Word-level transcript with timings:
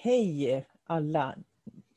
Hej 0.00 0.66
alla! 0.84 1.34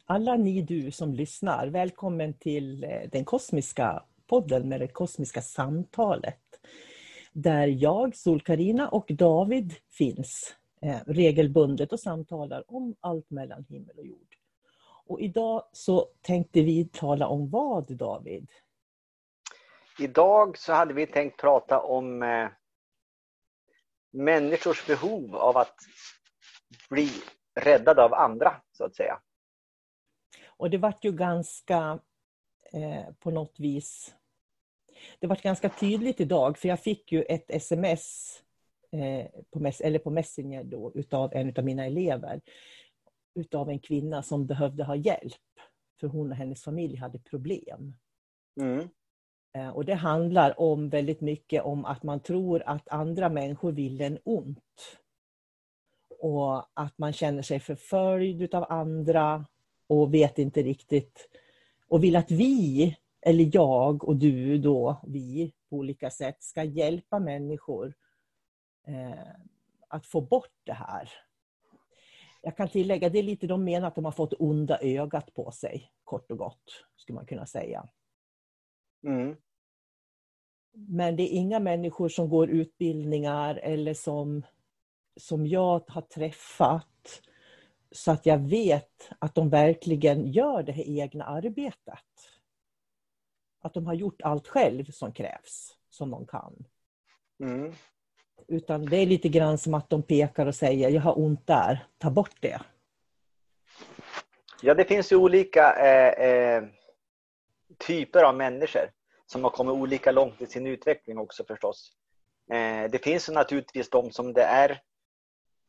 Alla 0.05 0.35
ni 0.35 0.61
du 0.61 0.91
som 0.91 1.13
lyssnar. 1.13 1.67
Välkommen 1.67 2.33
till 2.33 2.83
eh, 2.83 3.09
den 3.11 3.25
kosmiska 3.25 4.03
podden 4.27 4.69
med 4.69 4.79
det 4.79 4.87
kosmiska 4.87 5.41
samtalet. 5.41 6.39
Där 7.33 7.67
jag, 7.67 8.15
sol 8.15 8.41
karina 8.41 8.89
och 8.89 9.05
David 9.09 9.73
finns 9.89 10.55
eh, 10.81 10.99
regelbundet 11.05 11.93
och 11.93 11.99
samtalar 11.99 12.63
om 12.67 12.95
allt 12.99 13.29
mellan 13.29 13.65
himmel 13.69 13.97
och 13.97 14.05
jord. 14.05 14.35
Och 15.07 15.21
idag 15.21 15.63
så 15.71 16.07
tänkte 16.21 16.61
vi 16.61 16.85
tala 16.85 17.27
om 17.27 17.49
vad 17.49 17.97
David? 17.97 18.49
Idag 19.99 20.57
så 20.57 20.73
hade 20.73 20.93
vi 20.93 21.07
tänkt 21.07 21.39
prata 21.41 21.79
om 21.79 22.23
eh, 22.23 22.47
människors 24.11 24.87
behov 24.87 25.35
av 25.35 25.57
att 25.57 25.75
bli 26.89 27.11
räddad 27.55 27.99
av 27.99 28.13
andra, 28.13 28.61
så 28.71 28.83
att 28.83 28.95
säga. 28.95 29.19
Och 30.47 30.69
det 30.69 30.77
vart 30.77 31.03
ju 31.03 31.11
ganska 31.11 31.99
eh, 32.73 33.13
på 33.19 33.31
något 33.31 33.59
vis... 33.59 34.15
Det 35.19 35.27
vart 35.27 35.41
ganska 35.41 35.69
tydligt 35.69 36.19
idag, 36.19 36.57
för 36.57 36.67
jag 36.67 36.79
fick 36.79 37.11
ju 37.11 37.21
ett 37.21 37.51
sms 37.51 38.37
eh, 38.91 39.25
på, 39.51 39.71
eller 39.83 39.99
på 39.99 40.09
Messenger 40.09 40.63
då, 40.63 40.91
utav 40.95 41.33
en 41.33 41.53
av 41.57 41.63
mina 41.63 41.85
elever. 41.85 42.41
Utav 43.35 43.69
en 43.69 43.79
kvinna 43.79 44.23
som 44.23 44.47
behövde 44.47 44.83
ha 44.83 44.95
hjälp. 44.95 45.33
För 45.99 46.07
hon 46.07 46.31
och 46.31 46.37
hennes 46.37 46.63
familj 46.63 46.95
hade 46.95 47.19
problem. 47.19 47.97
Mm. 48.61 48.89
Eh, 49.57 49.69
och 49.69 49.85
det 49.85 49.95
handlar 49.95 50.59
om 50.59 50.89
väldigt 50.89 51.21
mycket 51.21 51.63
om 51.63 51.85
att 51.85 52.03
man 52.03 52.19
tror 52.19 52.63
att 52.65 52.89
andra 52.89 53.29
människor 53.29 53.71
vill 53.71 54.01
en 54.01 54.19
ont 54.23 54.97
och 56.21 56.65
att 56.73 56.97
man 56.97 57.13
känner 57.13 57.41
sig 57.41 57.59
förföljd 57.59 58.55
av 58.55 58.65
andra 58.69 59.45
och 59.87 60.13
vet 60.13 60.39
inte 60.39 60.61
riktigt 60.61 61.29
och 61.87 62.03
vill 62.03 62.15
att 62.15 62.31
vi, 62.31 62.97
eller 63.21 63.49
jag 63.53 64.03
och 64.03 64.15
du 64.15 64.57
då, 64.57 65.01
vi 65.07 65.53
på 65.69 65.75
olika 65.75 66.09
sätt 66.09 66.43
ska 66.43 66.63
hjälpa 66.63 67.19
människor 67.19 67.93
eh, 68.87 69.35
att 69.87 70.05
få 70.05 70.21
bort 70.21 70.53
det 70.63 70.73
här. 70.73 71.09
Jag 72.41 72.57
kan 72.57 72.69
tillägga, 72.69 73.09
det 73.09 73.19
är 73.19 73.23
lite 73.23 73.47
de 73.47 73.63
menar 73.63 73.87
att 73.87 73.95
de 73.95 74.05
har 74.05 74.11
fått 74.11 74.33
onda 74.39 74.79
ögat 74.81 75.33
på 75.33 75.51
sig, 75.51 75.91
kort 76.03 76.31
och 76.31 76.37
gott, 76.37 76.85
skulle 76.95 77.15
man 77.15 77.25
kunna 77.25 77.45
säga. 77.45 77.87
Mm. 79.03 79.35
Men 80.73 81.15
det 81.15 81.23
är 81.23 81.37
inga 81.37 81.59
människor 81.59 82.09
som 82.09 82.29
går 82.29 82.49
utbildningar 82.49 83.55
eller 83.55 83.93
som 83.93 84.43
som 85.17 85.47
jag 85.47 85.83
har 85.87 86.01
träffat 86.01 87.21
så 87.91 88.11
att 88.11 88.25
jag 88.25 88.37
vet 88.37 89.09
att 89.19 89.35
de 89.35 89.49
verkligen 89.49 90.31
gör 90.31 90.63
det 90.63 90.71
här 90.71 90.89
egna 90.89 91.25
arbetet. 91.25 92.05
Att 93.61 93.73
de 93.73 93.85
har 93.85 93.93
gjort 93.93 94.21
allt 94.21 94.47
själv 94.47 94.85
som 94.85 95.11
krävs, 95.11 95.77
som 95.89 96.11
de 96.11 96.25
kan. 96.25 96.65
Mm. 97.39 97.73
Utan 98.47 98.85
det 98.85 98.97
är 98.97 99.05
lite 99.05 99.29
grann 99.29 99.57
som 99.57 99.73
att 99.73 99.89
de 99.89 100.03
pekar 100.03 100.45
och 100.45 100.55
säger, 100.55 100.89
jag 100.89 101.01
har 101.01 101.19
ont 101.19 101.47
där, 101.47 101.85
ta 101.97 102.09
bort 102.09 102.35
det. 102.39 102.61
Ja, 104.61 104.73
det 104.73 104.85
finns 104.85 105.11
ju 105.11 105.15
olika 105.15 105.73
eh, 105.73 106.29
eh, 106.29 106.63
typer 107.77 108.23
av 108.23 108.35
människor 108.35 108.91
som 109.25 109.43
har 109.43 109.51
kommit 109.51 109.73
olika 109.73 110.11
långt 110.11 110.41
i 110.41 110.45
sin 110.45 110.67
utveckling 110.67 111.17
också 111.17 111.43
förstås. 111.43 111.91
Eh, 112.51 112.91
det 112.91 113.03
finns 113.03 113.29
naturligtvis 113.29 113.89
de 113.89 114.11
som 114.11 114.33
det 114.33 114.43
är 114.43 114.81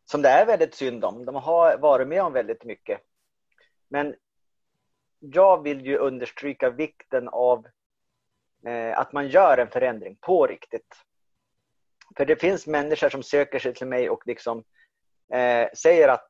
som 0.05 0.23
det 0.23 0.29
är 0.29 0.47
väldigt 0.47 0.75
synd 0.75 1.05
om. 1.05 1.25
De 1.25 1.35
har 1.35 1.79
varit 1.79 2.09
med 2.09 2.23
om 2.23 2.33
väldigt 2.33 2.65
mycket. 2.65 3.01
Men 3.89 4.15
jag 5.19 5.63
vill 5.63 5.87
ju 5.87 5.99
understryka 5.99 6.71
vikten 6.71 7.29
av 7.29 7.67
eh, 8.67 8.99
att 8.99 9.13
man 9.13 9.29
gör 9.29 9.59
en 9.59 9.71
förändring 9.71 10.17
på 10.21 10.47
riktigt. 10.47 10.95
För 12.17 12.25
det 12.25 12.37
finns 12.37 12.67
människor 12.67 13.09
som 13.09 13.23
söker 13.23 13.59
sig 13.59 13.75
till 13.75 13.87
mig 13.87 14.11
och 14.11 14.27
liksom 14.27 14.65
eh, 15.33 15.69
säger 15.75 16.09
att 16.09 16.29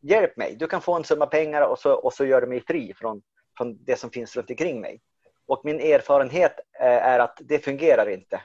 hjälp 0.00 0.36
mig, 0.36 0.56
du 0.56 0.66
kan 0.66 0.80
få 0.80 0.94
en 0.94 1.04
summa 1.04 1.26
pengar 1.26 1.62
och 1.62 1.78
så, 1.78 1.94
och 1.94 2.12
så 2.12 2.24
gör 2.24 2.40
du 2.40 2.46
mig 2.46 2.64
fri 2.66 2.94
från, 2.94 3.22
från 3.56 3.84
det 3.84 3.96
som 3.96 4.10
finns 4.10 4.36
runt 4.36 4.50
omkring 4.50 4.80
mig. 4.80 5.00
Och 5.46 5.60
min 5.64 5.80
erfarenhet 5.80 6.60
eh, 6.80 6.86
är 6.86 7.18
att 7.18 7.38
det 7.40 7.58
fungerar 7.58 8.08
inte. 8.08 8.40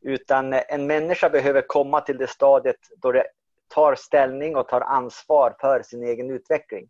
Utan 0.00 0.52
en 0.52 0.86
människa 0.86 1.30
behöver 1.30 1.62
komma 1.62 2.00
till 2.00 2.18
det 2.18 2.26
stadiet 2.26 2.76
då 2.96 3.12
det 3.12 3.26
tar 3.68 3.94
ställning 3.94 4.56
och 4.56 4.68
tar 4.68 4.80
ansvar 4.80 5.56
för 5.60 5.82
sin 5.82 6.02
egen 6.02 6.30
utveckling. 6.30 6.88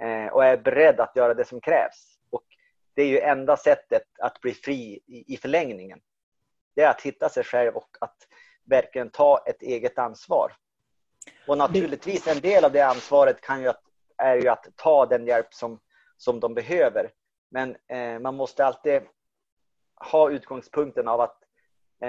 Eh, 0.00 0.26
och 0.26 0.44
är 0.44 0.56
beredd 0.56 1.00
att 1.00 1.16
göra 1.16 1.34
det 1.34 1.44
som 1.44 1.60
krävs. 1.60 2.18
Och 2.30 2.44
det 2.94 3.02
är 3.02 3.06
ju 3.06 3.20
enda 3.20 3.56
sättet 3.56 4.02
att 4.18 4.40
bli 4.40 4.52
fri 4.52 5.00
i, 5.06 5.34
i 5.34 5.36
förlängningen. 5.36 6.00
Det 6.74 6.82
är 6.82 6.90
att 6.90 7.02
hitta 7.02 7.28
sig 7.28 7.44
själv 7.44 7.76
och 7.76 7.96
att 8.00 8.16
verkligen 8.64 9.10
ta 9.10 9.44
ett 9.46 9.62
eget 9.62 9.98
ansvar. 9.98 10.52
Och 11.46 11.58
naturligtvis 11.58 12.26
en 12.26 12.40
del 12.40 12.64
av 12.64 12.72
det 12.72 12.80
ansvaret 12.80 13.40
kan 13.40 13.62
ju 13.62 13.68
att, 13.68 13.82
är 14.16 14.36
ju 14.36 14.48
att 14.48 14.66
ta 14.76 15.06
den 15.06 15.26
hjälp 15.26 15.54
som, 15.54 15.80
som 16.16 16.40
de 16.40 16.54
behöver. 16.54 17.10
Men 17.50 17.76
eh, 17.88 18.18
man 18.18 18.34
måste 18.34 18.64
alltid 18.64 19.02
ha 19.94 20.30
utgångspunkten 20.30 21.08
av 21.08 21.20
att 21.20 21.43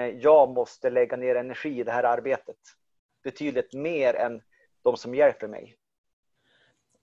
jag 0.04 0.50
måste 0.50 0.90
lägga 0.90 1.16
ner 1.16 1.34
energi 1.34 1.80
i 1.80 1.84
det 1.84 1.92
här 1.92 2.04
arbetet. 2.04 2.56
Betydligt 3.24 3.72
mer 3.72 4.14
än 4.14 4.42
de 4.82 4.96
som 4.96 5.14
hjälper 5.14 5.48
mig. 5.48 5.76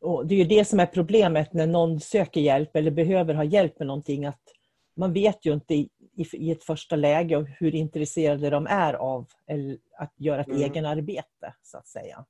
Och 0.01 0.27
det 0.27 0.35
är 0.35 0.39
ju 0.39 0.45
det 0.45 0.65
som 0.65 0.79
är 0.79 0.85
problemet 0.85 1.53
när 1.53 1.67
någon 1.67 1.99
söker 1.99 2.41
hjälp 2.41 2.75
eller 2.75 2.91
behöver 2.91 3.33
ha 3.33 3.43
hjälp 3.43 3.79
med 3.79 3.87
någonting. 3.87 4.25
Att 4.25 4.41
man 4.95 5.13
vet 5.13 5.45
ju 5.45 5.53
inte 5.53 5.73
i, 5.73 5.89
i 6.33 6.51
ett 6.51 6.63
första 6.63 6.95
läge 6.95 7.55
hur 7.59 7.75
intresserade 7.75 8.49
de 8.49 8.67
är 8.67 8.93
av 8.93 9.27
att 9.97 10.13
göra 10.15 10.41
ett 10.41 10.47
mm. 10.47 10.61
egenarbete, 10.61 11.53
så 11.61 11.77
att 11.77 11.87
säga. 11.87 12.25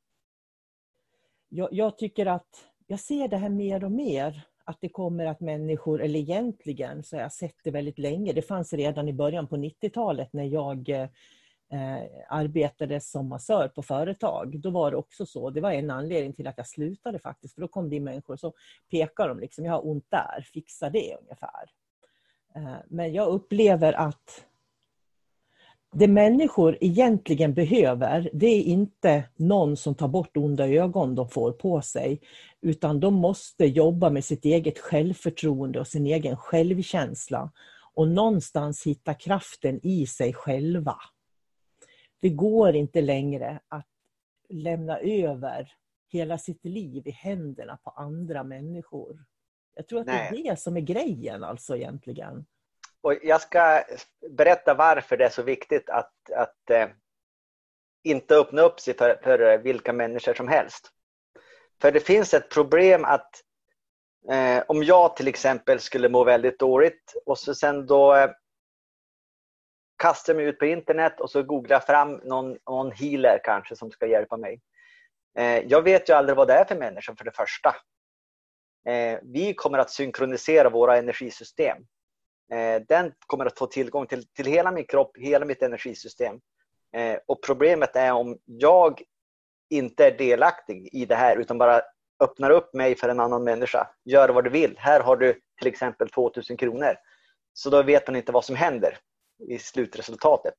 Jag, 1.50 1.70
jag 1.72 1.98
tycker 1.98 2.26
att 2.26 2.66
jag 2.88 3.00
ser 3.00 3.28
det 3.28 3.38
här 3.38 3.50
mer 3.50 3.84
och 3.84 3.92
mer 3.92 4.48
att 4.66 4.78
det 4.82 4.90
kommer 4.90 5.26
att 5.26 5.40
människor, 5.40 6.02
eller 6.02 6.20
egentligen 6.20 7.04
så 7.04 7.16
har 7.16 7.22
jag 7.22 7.34
sett 7.34 7.56
det 7.64 7.72
väldigt 7.72 8.00
länge. 8.00 8.34
Det 8.34 8.42
fanns 8.42 8.74
redan 8.74 9.08
i 9.08 9.14
början 9.14 9.48
på 9.48 9.58
90-talet 9.58 10.34
när 10.34 10.44
jag 10.44 10.90
eh, 10.90 11.08
arbetade 12.30 13.02
som 13.02 13.30
massör 13.30 13.68
på 13.68 13.84
företag. 13.84 14.60
Då 14.60 14.70
var 14.70 14.92
det 14.92 14.98
också 14.98 15.26
så. 15.26 15.50
Det 15.50 15.62
var 15.62 15.72
en 15.72 15.92
anledning 15.92 16.34
till 16.34 16.48
att 16.48 16.58
jag 16.58 16.68
slutade 16.68 17.20
faktiskt. 17.20 17.54
För 17.54 17.62
då 17.62 17.68
kom 17.68 17.90
det 17.90 17.96
in 17.96 18.04
människor 18.04 18.36
så 18.36 18.54
pekar 18.92 19.28
de 19.28 19.40
liksom, 19.40 19.66
jag 19.66 19.74
har 19.74 19.88
ont 19.88 20.06
där, 20.10 20.48
fixa 20.54 20.90
det 20.90 21.18
ungefär. 21.22 21.72
Eh, 22.56 22.78
men 22.88 23.14
jag 23.14 23.28
upplever 23.28 23.94
att 23.94 24.46
det 25.94 26.08
människor 26.08 26.78
egentligen 26.82 27.54
behöver, 27.54 28.30
det 28.34 28.48
är 28.48 28.62
inte 28.62 29.24
någon 29.36 29.78
som 29.78 29.96
tar 29.96 30.08
bort 30.08 30.38
onda 30.38 30.68
ögon 30.68 31.16
de 31.16 31.30
får 31.30 31.52
på 31.52 31.82
sig, 31.82 32.22
utan 32.62 33.00
de 33.00 33.14
måste 33.14 33.66
jobba 33.66 34.10
med 34.10 34.26
sitt 34.26 34.46
eget 34.46 34.80
självförtroende 34.80 35.80
och 35.80 35.88
sin 35.88 36.06
egen 36.06 36.38
självkänsla 36.38 37.52
och 37.94 38.08
någonstans 38.08 38.88
hitta 38.88 39.14
kraften 39.14 39.80
i 39.84 40.08
sig 40.08 40.34
själva. 40.34 40.96
Det 42.22 42.30
går 42.30 42.76
inte 42.76 43.02
längre 43.02 43.60
att 43.68 43.88
lämna 44.50 45.00
över 45.00 45.72
hela 46.12 46.38
sitt 46.38 46.66
liv 46.66 47.08
i 47.08 47.12
händerna 47.12 47.78
på 47.84 47.90
andra 47.90 48.44
människor. 48.44 49.26
Jag 49.76 49.88
tror 49.88 50.00
att 50.00 50.08
Nej. 50.08 50.30
det 50.32 50.38
är 50.38 50.52
det 50.52 50.60
som 50.60 50.78
är 50.78 50.82
grejen 50.82 51.44
alltså 51.44 51.76
egentligen. 51.76 52.46
Och 53.04 53.14
jag 53.24 53.42
ska 53.42 53.84
berätta 54.30 54.74
varför 54.74 55.18
det 55.18 55.26
är 55.26 55.30
så 55.30 55.44
viktigt 55.44 55.90
att, 55.90 56.32
att 56.36 56.70
eh, 56.70 56.88
inte 58.04 58.36
öppna 58.36 58.62
upp 58.62 58.80
sig 58.80 58.98
för, 58.98 59.20
för 59.24 59.58
vilka 59.58 59.94
människor 59.94 60.34
som 60.34 60.48
helst. 60.48 60.90
För 61.82 61.92
det 61.92 62.00
finns 62.00 62.34
ett 62.34 62.50
problem 62.50 63.06
att 63.06 63.30
eh, 64.32 64.64
om 64.68 64.84
jag 64.84 65.16
till 65.16 65.28
exempel 65.28 65.80
skulle 65.80 66.10
må 66.10 66.24
väldigt 66.24 66.60
dåligt 66.60 67.14
och 67.26 67.38
så 67.38 67.56
sen 67.56 67.86
då 67.86 68.16
eh, 68.16 68.32
kastar 69.98 70.36
mig 70.36 70.46
ut 70.46 70.60
på 70.60 70.66
internet 70.66 71.20
och 71.20 71.30
så 71.30 71.44
googlar 71.44 71.76
jag 71.76 71.86
fram 71.86 72.14
någon, 72.14 72.58
någon 72.70 72.92
healer 72.92 73.40
kanske 73.44 73.76
som 73.76 73.92
ska 73.92 74.08
hjälpa 74.08 74.38
mig. 74.38 74.62
Eh, 75.38 75.60
jag 75.60 75.82
vet 75.82 76.10
ju 76.10 76.14
aldrig 76.14 76.36
vad 76.38 76.48
det 76.48 76.54
är 76.54 76.66
för 76.66 76.76
människa 76.76 77.16
för 77.16 77.26
det 77.26 77.36
första. 77.36 77.76
Eh, 78.88 79.20
vi 79.24 79.54
kommer 79.54 79.78
att 79.78 79.92
synkronisera 79.92 80.70
våra 80.70 80.98
energisystem. 80.98 81.78
Eh, 82.54 82.82
den 82.88 83.12
kommer 83.28 83.46
att 83.46 83.58
få 83.58 83.68
tillgång 83.68 84.08
till, 84.08 84.28
till 84.28 84.46
hela 84.46 84.72
min 84.72 84.86
kropp, 84.86 85.18
hela 85.18 85.46
mitt 85.46 85.62
energisystem. 85.62 86.40
Eh, 86.96 87.18
och 87.26 87.44
problemet 87.44 87.96
är 87.96 88.12
om 88.12 88.38
jag 88.46 89.02
inte 89.70 90.06
är 90.06 90.18
delaktig 90.18 90.90
i 90.92 91.06
det 91.06 91.16
här 91.16 91.38
utan 91.38 91.58
bara 91.58 91.82
öppnar 92.20 92.50
upp 92.50 92.74
mig 92.74 92.96
för 92.96 93.10
en 93.10 93.20
annan 93.20 93.44
människa. 93.44 93.88
Gör 94.06 94.30
vad 94.30 94.44
du 94.44 94.50
vill. 94.50 94.76
Här 94.78 95.00
har 95.00 95.18
du 95.18 95.40
till 95.60 95.68
exempel 95.68 96.10
2000 96.10 96.58
kronor. 96.58 96.96
Så 97.54 97.70
då 97.70 97.84
vet 97.84 98.08
man 98.08 98.16
inte 98.16 98.32
vad 98.32 98.46
som 98.46 98.56
händer 98.56 98.98
i 99.48 99.60
slutresultatet. 99.60 100.58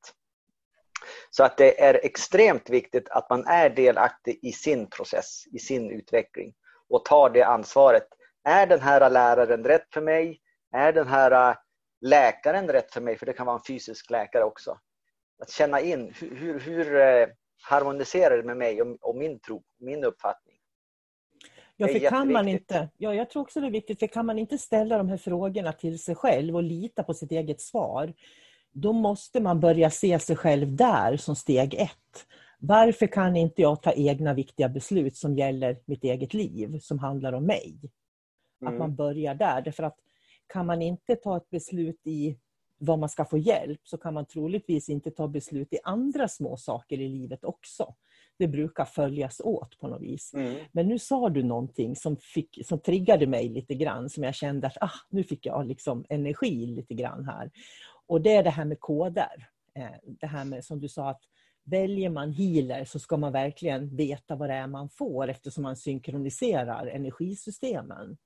Så 1.29 1.43
att 1.43 1.57
det 1.57 1.81
är 1.81 2.05
extremt 2.05 2.69
viktigt 2.69 3.09
att 3.09 3.29
man 3.29 3.47
är 3.47 3.69
delaktig 3.69 4.39
i 4.41 4.51
sin 4.51 4.89
process, 4.89 5.43
i 5.51 5.59
sin 5.59 5.91
utveckling 5.91 6.53
och 6.89 7.05
tar 7.05 7.29
det 7.29 7.43
ansvaret. 7.43 8.07
Är 8.43 8.67
den 8.67 8.79
här 8.79 9.09
läraren 9.09 9.63
rätt 9.63 9.93
för 9.93 10.01
mig? 10.01 10.39
Är 10.71 10.93
den 10.93 11.07
här 11.07 11.55
läkaren 12.05 12.67
rätt 12.67 12.93
för 12.93 13.01
mig? 13.01 13.17
För 13.17 13.25
det 13.25 13.33
kan 13.33 13.45
vara 13.45 13.57
en 13.57 13.63
fysisk 13.67 14.09
läkare 14.09 14.43
också. 14.43 14.79
Att 15.39 15.49
känna 15.49 15.81
in 15.81 16.13
hur, 16.19 16.35
hur, 16.35 16.59
hur 16.59 16.95
eh, 16.95 17.27
harmoniserar 17.61 18.37
det 18.37 18.43
med 18.43 18.57
mig 18.57 18.81
och, 18.81 18.97
och 19.01 19.15
min 19.15 19.39
tro, 19.39 19.63
min 19.79 20.03
uppfattning. 20.03 20.55
Ja, 21.77 21.87
för 21.87 22.09
kan 22.09 22.31
man 22.31 22.47
inte, 22.47 22.89
ja, 22.97 23.13
jag 23.13 23.29
tror 23.29 23.41
också 23.41 23.59
det 23.59 23.67
är 23.67 23.71
viktigt, 23.71 23.99
för 23.99 24.07
kan 24.07 24.25
man 24.25 24.39
inte 24.39 24.57
ställa 24.57 24.97
de 24.97 25.09
här 25.09 25.17
frågorna 25.17 25.73
till 25.73 25.99
sig 25.99 26.15
själv 26.15 26.55
och 26.55 26.63
lita 26.63 27.03
på 27.03 27.13
sitt 27.13 27.31
eget 27.31 27.61
svar, 27.61 28.13
då 28.71 28.93
måste 28.93 29.39
man 29.39 29.59
börja 29.59 29.89
se 29.89 30.19
sig 30.19 30.35
själv 30.35 30.75
där 30.75 31.17
som 31.17 31.35
steg 31.35 31.73
ett. 31.73 32.25
Varför 32.59 33.07
kan 33.07 33.35
inte 33.35 33.61
jag 33.61 33.81
ta 33.81 33.93
egna 33.93 34.33
viktiga 34.33 34.69
beslut 34.69 35.15
som 35.15 35.35
gäller 35.35 35.77
mitt 35.85 36.03
eget 36.03 36.33
liv, 36.33 36.79
som 36.79 36.99
handlar 36.99 37.33
om 37.33 37.45
mig? 37.45 37.79
Att 38.61 38.67
Mm. 38.67 38.79
man 38.79 38.95
börjar 38.95 39.35
där. 39.35 39.61
Därför 39.61 39.83
att 39.83 39.97
kan 40.47 40.65
man 40.65 40.81
inte 40.81 41.15
ta 41.15 41.37
ett 41.37 41.49
beslut 41.49 42.01
i 42.03 42.37
vad 42.77 42.99
man 42.99 43.09
ska 43.09 43.25
få 43.25 43.37
hjälp 43.37 43.81
så 43.83 43.97
kan 43.97 44.13
man 44.13 44.25
troligtvis 44.25 44.89
inte 44.89 45.11
ta 45.11 45.27
beslut 45.27 45.73
i 45.73 45.79
andra 45.83 46.27
små 46.27 46.57
saker 46.57 46.99
i 46.99 47.09
livet 47.09 47.43
också. 47.43 47.95
Det 48.37 48.47
brukar 48.47 48.85
följas 48.85 49.39
åt 49.39 49.79
på 49.79 49.87
något 49.87 50.01
vis. 50.01 50.33
Mm. 50.33 50.55
Men 50.71 50.87
nu 50.87 50.99
sa 50.99 51.29
du 51.29 51.43
någonting 51.43 51.95
som, 51.95 52.17
fick, 52.17 52.59
som 52.65 52.79
triggade 52.79 53.27
mig 53.27 53.49
lite 53.49 53.75
grann, 53.75 54.09
som 54.09 54.23
jag 54.23 54.35
kände 54.35 54.67
att 54.67 54.77
ah, 54.81 54.99
nu 55.09 55.23
fick 55.23 55.45
jag 55.45 55.67
liksom 55.67 56.05
energi 56.09 56.65
lite 56.65 56.93
grann 56.93 57.25
här. 57.25 57.51
Och 58.07 58.21
det 58.21 58.35
är 58.35 58.43
det 58.43 58.49
här 58.49 58.65
med 58.65 58.79
koder. 58.79 59.49
Eh, 59.75 59.89
Det 60.03 60.27
här 60.27 60.45
med 60.45 60.65
som 60.65 60.79
du 60.79 60.89
sa 60.89 61.09
att 61.09 61.21
väljer 61.63 62.09
man 62.09 62.31
healer 62.31 62.85
så 62.85 62.99
ska 62.99 63.17
man 63.17 63.31
verkligen 63.31 63.95
veta 63.95 64.35
vad 64.35 64.49
det 64.49 64.53
är 64.53 64.67
man 64.67 64.89
får 64.89 65.27
eftersom 65.27 65.63
man 65.63 65.75
synkroniserar 65.75 66.87
energisystemen. 66.87 68.17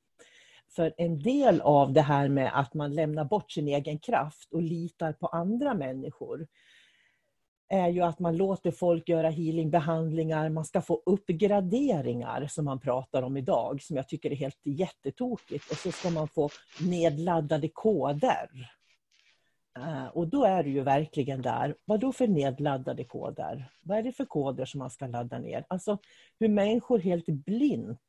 För 0.70 0.94
en 0.98 1.20
del 1.20 1.62
av 1.62 1.94
det 1.94 2.02
här 2.02 2.30
med 2.30 2.60
att 2.60 2.74
man 2.74 2.94
lämnar 2.94 3.26
bort 3.26 3.52
sin 3.52 3.68
egen 3.68 4.00
kraft 4.00 4.54
och 4.54 4.62
litar 4.62 5.14
på 5.14 5.28
andra 5.28 5.74
människor 5.74 6.48
är 7.70 7.88
ju 7.88 8.02
att 8.02 8.20
man 8.20 8.38
låter 8.38 8.72
folk 8.72 9.10
göra 9.10 9.30
healingbehandlingar, 9.30 10.50
man 10.50 10.66
ska 10.66 10.82
få 10.82 11.02
uppgraderingar 11.06 12.48
som 12.48 12.66
man 12.66 12.80
pratar 12.80 13.22
om 13.22 13.38
idag, 13.38 13.82
som 13.82 13.96
jag 13.96 14.08
tycker 14.08 14.32
är 14.32 14.36
helt 14.36 14.60
jättetokigt. 14.64 15.72
Och 15.72 15.78
så 15.78 15.92
ska 15.92 16.10
man 16.10 16.28
få 16.28 16.50
nedladdade 16.82 17.70
koder. 17.70 18.50
Eh, 19.80 20.06
och 20.06 20.28
då 20.28 20.46
är 20.46 20.64
du 20.64 20.70
ju 20.70 20.82
verkligen 20.82 21.42
där, 21.42 21.76
vad 21.86 22.00
då 22.00 22.12
för 22.14 22.28
nedladdade 22.28 23.04
koder? 23.04 23.72
Vad 23.84 23.98
är 23.98 24.04
det 24.04 24.12
för 24.12 24.26
koder 24.26 24.66
som 24.66 24.80
man 24.80 24.90
ska 24.90 25.08
ladda 25.08 25.40
ner? 25.40 25.66
Alltså 25.68 25.98
hur 26.40 26.48
människor 26.48 27.00
helt 27.00 27.26
blint 27.26 28.00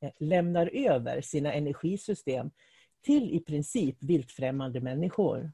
Eh, 0.00 0.10
lämnar 0.18 0.70
över 0.72 1.20
sina 1.20 1.52
energisystem 1.52 2.50
till 3.04 3.34
i 3.34 3.40
princip 3.40 3.96
viltfrämmande 4.00 4.80
människor. 4.80 5.52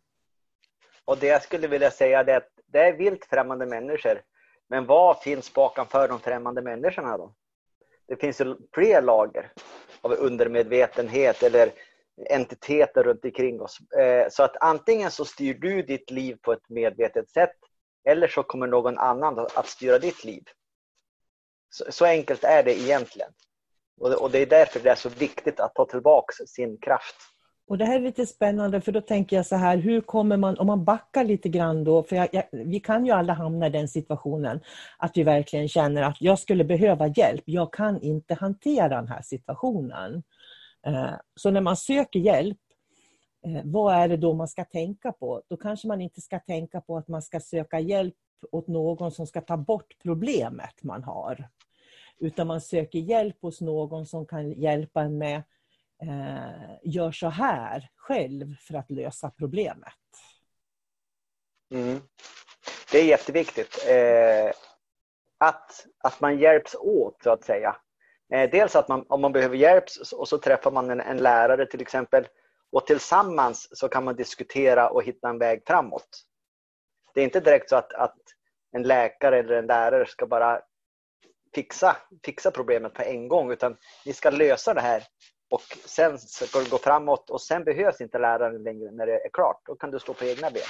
Och 1.05 1.19
det 1.19 1.27
jag 1.27 1.43
skulle 1.43 1.69
vilja 1.69 1.91
säga 1.91 2.21
är 2.21 2.37
att 2.37 2.49
det 2.67 2.79
är 2.79 2.97
vilt 2.97 3.25
främmande 3.25 3.67
människor. 3.67 4.23
Men 4.69 4.87
vad 4.87 5.23
finns 5.23 5.55
bakom 5.55 5.87
de 5.91 6.21
främmande 6.21 6.63
människorna 6.63 7.19
då? 7.19 7.35
Det 8.09 8.17
finns 8.17 8.41
ju 8.41 8.57
fler 8.75 9.03
lager 9.03 9.53
av 10.01 10.13
undermedvetenhet 10.13 11.43
eller 11.43 11.73
entiteter 12.31 13.03
runt 13.03 13.25
omkring 13.25 13.61
oss. 13.61 13.79
Eh, 13.91 14.29
så 14.31 14.43
att 14.43 14.57
antingen 14.61 15.11
så 15.11 15.25
styr 15.25 15.55
du 15.55 15.83
ditt 15.83 16.11
liv 16.11 16.39
på 16.43 16.53
ett 16.53 16.69
medvetet 16.69 17.31
sätt 17.31 17.57
eller 18.05 18.29
så 18.29 18.43
kommer 18.43 18.67
någon 18.67 18.99
annan 18.99 19.39
att 19.39 19.67
styra 19.67 19.99
ditt 19.99 20.25
liv. 20.25 20.45
Så 21.91 22.05
enkelt 22.05 22.45
är 22.45 22.63
det 22.63 22.81
egentligen. 22.81 23.33
Och 24.01 24.11
det, 24.11 24.17
och 24.17 24.31
det 24.31 24.39
är 24.39 24.47
därför 24.47 24.81
det 24.81 24.91
är 24.91 24.95
så 24.95 25.09
viktigt 25.09 25.61
att 25.61 25.75
ta 25.75 25.85
tillbaka 25.85 26.47
sin 26.47 26.79
kraft. 26.79 27.17
Och 27.67 27.79
det 27.79 27.85
här 27.85 27.97
är 27.97 28.01
lite 28.01 28.27
spännande 28.27 28.81
för 28.81 28.93
då 28.93 29.01
tänker 29.01 29.37
jag 29.37 29.47
så 29.47 29.57
här, 29.57 29.77
hur 29.77 30.01
kommer 30.01 30.37
man, 30.37 30.59
om 30.59 30.67
man 30.67 30.85
backar 30.85 31.25
lite 31.25 31.49
grann 31.49 31.85
då, 31.85 32.03
för 32.03 32.17
jag, 32.17 32.29
jag, 32.33 32.45
vi 32.53 32.81
kan 32.81 33.07
ju 33.07 33.13
alla 33.13 33.33
hamna 33.33 33.67
i 33.67 33.71
den 33.71 33.89
situationen 33.89 34.61
att 34.99 35.17
vi 35.17 35.23
verkligen 35.23 35.69
känner 35.69 36.03
att 36.03 36.17
jag 36.21 36.39
skulle 36.39 36.65
behöva 36.65 37.07
hjälp, 37.07 37.43
jag 37.45 37.73
kan 37.73 38.01
inte 38.01 38.35
hantera 38.35 38.89
den 38.89 39.09
här 39.09 39.23
situationen. 39.23 40.23
Eh, 40.87 41.15
så 41.37 41.51
när 41.51 41.61
man 41.61 41.77
söker 41.77 42.21
hjälp, 42.21 42.59
eh, 43.47 43.63
vad 43.65 43.95
är 43.95 44.09
det 44.09 44.17
då 44.17 44.35
man 44.35 44.49
ska 44.49 44.65
tänka 44.65 45.13
på? 45.13 45.43
Då 45.49 45.57
kanske 45.57 45.89
man 45.89 46.01
inte 46.01 46.21
ska 46.21 46.39
tänka 46.39 46.81
på 46.81 46.97
att 46.97 47.09
man 47.09 47.23
ska 47.23 47.41
söka 47.41 47.81
hjälp 47.81 48.15
åt 48.53 48.69
någon 48.69 49.11
som 49.11 49.27
ska 49.27 49.41
ta 49.41 49.57
bort 49.57 49.95
problemet 50.03 50.83
man 50.83 51.03
har. 51.03 51.49
Utan 52.23 52.47
man 52.47 52.61
söker 52.61 52.99
hjälp 52.99 53.37
hos 53.43 53.61
någon 53.61 54.07
som 54.07 54.27
kan 54.27 54.53
hjälpa 54.53 55.03
en 55.03 55.19
med 55.19 55.43
eh, 56.03 56.79
gör 56.83 57.13
så 57.13 57.29
här 57.29 57.91
själv 57.97 58.57
för 58.61 58.75
att 58.75 58.91
lösa 58.91 59.31
problemet. 59.31 59.95
Mm. 61.75 62.01
Det 62.93 62.99
är 62.99 63.05
jätteviktigt. 63.05 63.87
Eh, 63.89 64.53
att, 65.39 65.87
att 65.99 66.21
man 66.21 66.39
hjälps 66.39 66.75
åt, 66.75 67.23
så 67.23 67.31
att 67.31 67.45
säga. 67.45 67.77
Eh, 68.33 68.51
dels 68.51 68.77
att 68.77 68.89
man, 68.89 69.07
om 69.09 69.21
man 69.21 69.33
behöver 69.33 69.57
hjälp 69.57 69.85
och 70.17 70.29
så 70.29 70.39
träffar 70.39 70.71
man 70.71 70.91
en, 70.91 71.01
en 71.01 71.17
lärare 71.17 71.67
till 71.67 71.81
exempel. 71.81 72.27
Och 72.73 72.87
tillsammans 72.87 73.79
så 73.79 73.89
kan 73.89 74.05
man 74.05 74.17
diskutera 74.17 74.91
och 74.91 75.03
hitta 75.03 75.29
en 75.29 75.39
väg 75.39 75.63
framåt. 75.67 76.23
Det 77.15 77.21
är 77.21 77.25
inte 77.25 77.41
direkt 77.41 77.69
så 77.69 77.77
att, 77.77 77.93
att 77.93 78.19
en 78.73 78.83
läkare 78.83 79.39
eller 79.39 79.55
en 79.55 79.67
lärare 79.67 80.07
ska 80.07 80.27
bara 80.27 80.61
fixa, 81.55 81.97
fixa 82.25 82.51
problemet 82.51 82.95
på 82.95 83.03
en 83.03 83.29
gång. 83.29 83.53
Utan 83.53 83.77
ni 84.07 84.13
ska 84.13 84.31
lösa 84.31 84.75
det 84.75 84.81
här 84.81 85.03
och 85.51 85.63
sen 85.87 86.19
ska 86.19 86.59
det 86.59 86.71
gå 86.71 86.79
framåt 86.79 87.31
och 87.31 87.41
sen 87.41 87.65
behövs 87.65 88.01
inte 88.01 88.19
läraren 88.19 88.63
längre 88.63 88.91
när 88.91 89.07
det 89.07 89.13
är 89.13 89.31
klart. 89.33 89.61
Då 89.67 89.75
kan 89.75 89.91
du 89.91 89.99
stå 89.99 90.15
på 90.15 90.25
egna 90.25 90.51
ben. 90.51 90.63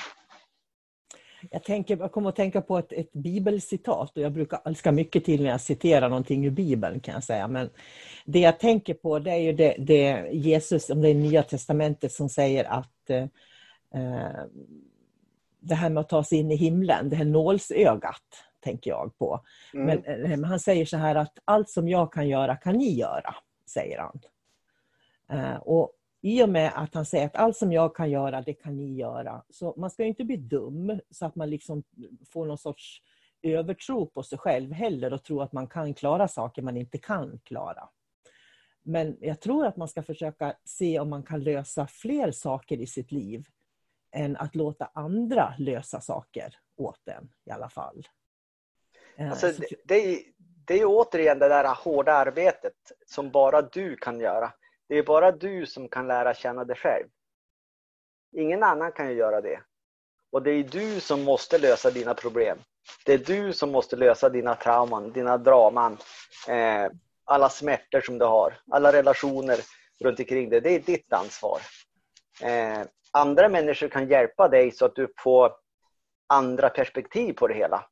Jag, 1.51 1.65
tänker, 1.65 1.97
jag 1.97 2.13
kommer 2.13 2.29
att 2.29 2.37
tänka 2.37 2.61
på 2.61 2.79
ett, 2.79 2.93
ett 2.93 3.13
bibelcitat 3.13 4.17
och 4.17 4.23
jag 4.23 4.33
brukar 4.33 4.61
älska 4.65 4.93
mycket 4.93 5.25
till 5.25 5.43
när 5.43 5.51
jag 5.51 5.61
citerar 5.61 6.09
någonting 6.09 6.47
ur 6.47 6.51
Bibeln 6.51 7.01
kan 7.01 7.15
jag 7.15 7.25
säga. 7.25 7.49
Men 7.49 7.71
det 8.25 8.39
jag 8.39 8.59
tänker 8.61 8.95
på 8.95 9.19
det 9.19 9.31
är 9.31 9.39
ju 9.39 9.53
det, 9.53 9.77
det 9.79 10.29
Jesus, 10.33 10.91
om 10.91 11.03
det 11.03 11.09
är 11.09 11.15
Nya 11.15 11.43
Testamentet, 11.43 12.13
som 12.13 12.29
säger 12.29 12.65
att 12.65 13.11
eh, 13.11 13.23
eh 13.95 14.45
det 15.65 15.75
här 15.75 15.91
med 15.91 16.01
att 16.01 16.09
ta 16.09 16.25
sig 16.25 16.39
in 16.39 16.51
i 16.51 16.57
himlen, 16.57 17.09
det 17.11 17.17
här 17.17 17.25
nålsögat, 17.25 18.45
tänker 18.63 18.91
jag 18.91 19.19
på. 19.19 19.41
Mm. 19.75 19.87
Men, 19.87 20.05
eh, 20.05 20.29
men 20.29 20.45
han 20.45 20.61
säger 20.61 20.87
så 20.87 20.97
här 20.97 21.15
att 21.15 21.39
allt 21.45 21.71
som 21.71 21.89
jag 21.89 22.13
kan 22.13 22.29
göra 22.29 22.57
kan 22.57 22.75
ni 22.75 22.95
göra, 22.95 23.35
säger 23.67 23.99
han. 23.99 24.21
Eh, 25.29 25.57
Och 25.57 25.93
i 26.21 26.43
och 26.43 26.49
med 26.49 26.73
att 26.75 26.95
han 26.95 27.07
säger 27.07 27.27
att 27.27 27.37
allt 27.37 27.57
som 27.57 27.73
jag 27.73 27.97
kan 27.97 28.11
göra, 28.11 28.43
det 28.43 28.53
kan 28.55 28.77
ni 28.77 28.95
göra. 28.95 29.43
Så 29.51 29.75
man 29.77 29.91
ska 29.91 30.03
ju 30.03 30.09
inte 30.09 30.25
bli 30.25 30.37
dum 30.37 31.01
så 31.11 31.27
att 31.27 31.37
man 31.37 31.51
liksom 31.51 31.83
får 32.31 32.47
någon 32.47 32.59
sorts 32.59 33.03
övertro 33.43 34.07
på 34.07 34.23
sig 34.23 34.39
själv 34.39 34.73
heller 34.73 35.13
och 35.13 35.25
tro 35.25 35.41
att 35.41 35.53
man 35.53 35.67
kan 35.67 35.95
klara 35.95 36.29
saker 36.29 36.63
man 36.63 36.77
inte 36.77 36.99
kan 36.99 37.41
klara. 37.45 37.89
Men 38.83 39.17
jag 39.21 39.41
tror 39.41 39.67
att 39.67 39.77
man 39.77 39.89
ska 39.89 40.03
försöka 40.03 40.55
se 40.65 41.01
om 41.01 41.11
man 41.11 41.23
kan 41.23 41.43
lösa 41.43 41.87
fler 41.87 42.31
saker 42.31 42.81
i 42.81 42.87
sitt 42.87 43.13
liv 43.13 43.45
än 44.11 44.37
att 44.37 44.55
låta 44.55 44.91
andra 44.95 45.55
lösa 45.59 46.01
saker 46.01 46.57
åt 46.77 47.09
en 47.09 47.31
i 47.45 47.51
alla 47.51 47.69
fall. 47.69 48.07
Alltså, 49.19 49.53
så- 49.53 49.61
det, 49.63 49.77
det, 49.85 49.95
är, 50.15 50.19
det 50.67 50.81
är 50.81 50.85
återigen 50.87 51.39
det 51.39 51.49
där 51.49 51.75
hårda 51.75 52.13
arbetet 52.13 52.75
som 53.07 53.31
bara 53.31 53.63
du 53.63 53.97
kan 53.97 54.21
göra. 54.21 54.53
Det 54.89 54.99
är 54.99 55.03
bara 55.03 55.33
du 55.33 55.67
som 55.67 55.89
kan 55.89 56.07
lära 56.09 56.35
känna 56.35 56.65
dig 56.65 56.77
själv. 56.77 57.07
Ingen 58.37 58.63
annan 58.63 58.93
kan 58.93 59.09
ju 59.09 59.15
göra 59.15 59.41
det. 59.41 59.61
Och 60.31 60.43
det 60.43 60.51
är 60.51 60.63
du 60.65 61.01
som 61.01 61.23
måste 61.23 61.59
lösa 61.59 61.91
dina 61.91 62.15
problem. 62.15 62.59
Det 63.07 63.13
är 63.13 63.19
du 63.19 63.53
som 63.53 63.73
måste 63.73 63.97
lösa 63.97 64.29
dina 64.29 64.55
trauman, 64.55 65.13
dina 65.13 65.39
draman, 65.39 65.99
eh, 66.49 66.91
alla 67.25 67.49
smärtor 67.49 68.01
som 68.01 68.19
du 68.19 68.25
har, 68.25 68.55
alla 68.71 68.93
relationer 68.93 69.59
runt 70.01 70.19
omkring 70.19 70.51
dig. 70.51 70.61
Det 70.61 70.71
är 70.71 70.81
ditt 70.81 71.13
ansvar. 71.13 71.61
Eh, 72.43 72.81
andra 73.11 73.49
människor 73.49 73.89
kan 73.89 74.09
hjälpa 74.09 74.49
dig 74.49 74.71
så 74.73 74.85
att 74.85 74.95
du 74.97 75.13
får 75.19 75.53
andra 76.27 76.69
perspektiv 76.69 77.33
på 77.33 77.49
det 77.49 77.55
hela. 77.55 77.87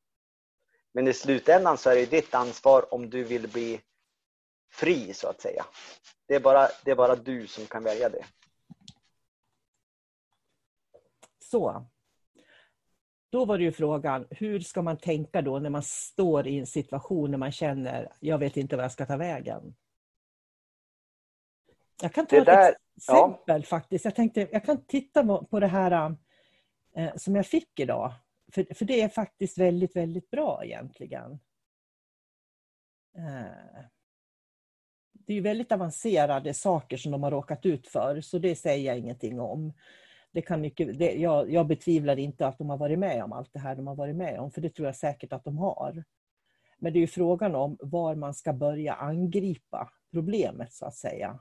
Men 0.92 1.08
i 1.08 1.12
slutändan 1.12 1.78
så 1.78 1.90
är 1.90 1.94
det 1.94 2.06
ditt 2.06 2.34
ansvar 2.34 2.94
om 2.94 3.10
du 3.10 3.24
vill 3.24 3.48
bli 3.48 3.80
fri 4.72 5.14
så 5.14 5.28
att 5.28 5.40
säga. 5.40 5.64
Det 6.26 6.34
är 6.34 6.40
bara, 6.40 6.68
det 6.84 6.90
är 6.90 6.94
bara 6.94 7.16
du 7.16 7.46
som 7.46 7.66
kan 7.66 7.84
välja 7.84 8.08
det. 8.08 8.24
Så. 11.38 11.86
Då 13.30 13.44
var 13.44 13.58
det 13.58 13.64
ju 13.64 13.72
frågan, 13.72 14.26
hur 14.30 14.60
ska 14.60 14.82
man 14.82 14.96
tänka 14.98 15.42
då 15.42 15.58
när 15.58 15.70
man 15.70 15.82
står 15.82 16.46
i 16.46 16.58
en 16.58 16.66
situation 16.66 17.30
när 17.30 17.38
man 17.38 17.52
känner, 17.52 18.12
jag 18.20 18.38
vet 18.38 18.56
inte 18.56 18.76
vad 18.76 18.84
jag 18.84 18.92
ska 18.92 19.06
ta 19.06 19.16
vägen? 19.16 19.74
Jag 22.02 22.12
kan 22.12 22.26
ta 22.26 22.44
det 22.44 22.52
ett 22.52 22.76
exempel 22.96 23.60
ja. 23.60 23.62
faktiskt. 23.62 24.04
Jag 24.04 24.14
tänkte, 24.14 24.48
jag 24.52 24.64
kan 24.64 24.84
titta 24.84 25.44
på 25.44 25.60
det 25.60 25.66
här 25.66 26.16
eh, 26.96 27.16
som 27.16 27.36
jag 27.36 27.46
fick 27.46 27.80
idag. 27.80 28.12
För, 28.52 28.74
för 28.74 28.84
det 28.84 29.00
är 29.00 29.08
faktiskt 29.08 29.58
väldigt, 29.58 29.96
väldigt 29.96 30.30
bra 30.30 30.64
egentligen. 30.64 31.38
Eh, 33.16 33.84
det 35.12 35.34
är 35.34 35.40
väldigt 35.40 35.72
avancerade 35.72 36.54
saker 36.54 36.96
som 36.96 37.12
de 37.12 37.22
har 37.22 37.30
råkat 37.30 37.66
ut 37.66 37.88
för, 37.88 38.20
så 38.20 38.38
det 38.38 38.56
säger 38.56 38.86
jag 38.86 38.98
ingenting 38.98 39.40
om. 39.40 39.72
Det 40.32 40.42
kan 40.42 40.60
mycket, 40.60 40.98
det, 40.98 41.12
jag, 41.12 41.52
jag 41.52 41.66
betvivlar 41.66 42.18
inte 42.18 42.46
att 42.46 42.58
de 42.58 42.70
har 42.70 42.76
varit 42.76 42.98
med 42.98 43.24
om 43.24 43.32
allt 43.32 43.52
det 43.52 43.58
här 43.58 43.76
de 43.76 43.86
har 43.86 43.94
varit 43.94 44.16
med 44.16 44.40
om, 44.40 44.50
för 44.50 44.60
det 44.60 44.70
tror 44.70 44.86
jag 44.88 44.96
säkert 44.96 45.32
att 45.32 45.44
de 45.44 45.58
har. 45.58 46.04
Men 46.78 46.92
det 46.92 46.98
är 46.98 47.00
ju 47.00 47.06
frågan 47.06 47.54
om 47.54 47.76
var 47.80 48.14
man 48.14 48.34
ska 48.34 48.52
börja 48.52 48.94
angripa 48.94 49.90
problemet, 50.12 50.72
så 50.72 50.86
att 50.86 50.94
säga. 50.94 51.38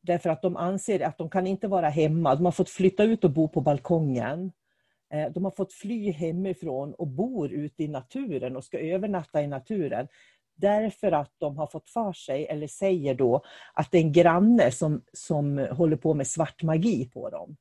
Därför 0.00 0.30
att 0.30 0.42
de 0.42 0.56
anser 0.56 1.00
att 1.00 1.18
de 1.18 1.30
kan 1.30 1.46
inte 1.46 1.68
vara 1.68 1.88
hemma. 1.88 2.34
De 2.34 2.44
har 2.44 2.52
fått 2.52 2.70
flytta 2.70 3.04
ut 3.04 3.24
och 3.24 3.30
bo 3.30 3.48
på 3.48 3.60
balkongen. 3.60 4.52
Eh, 5.14 5.30
de 5.32 5.44
har 5.44 5.50
fått 5.50 5.72
fly 5.72 6.10
hemifrån 6.10 6.94
och 6.94 7.06
bor 7.06 7.52
ute 7.52 7.82
i 7.82 7.88
naturen 7.88 8.56
och 8.56 8.64
ska 8.64 8.78
övernatta 8.78 9.42
i 9.42 9.46
naturen. 9.46 10.08
Därför 10.56 11.12
att 11.12 11.32
de 11.38 11.58
har 11.58 11.66
fått 11.66 11.88
för 11.88 12.12
sig, 12.12 12.46
eller 12.46 12.66
säger 12.66 13.14
då, 13.14 13.42
att 13.72 13.90
det 13.90 13.98
är 13.98 14.02
en 14.02 14.12
granne 14.12 14.70
som, 14.70 15.04
som 15.12 15.68
håller 15.70 15.96
på 15.96 16.14
med 16.14 16.26
svart 16.26 16.62
magi 16.62 17.10
på 17.10 17.30
dem. 17.30 17.56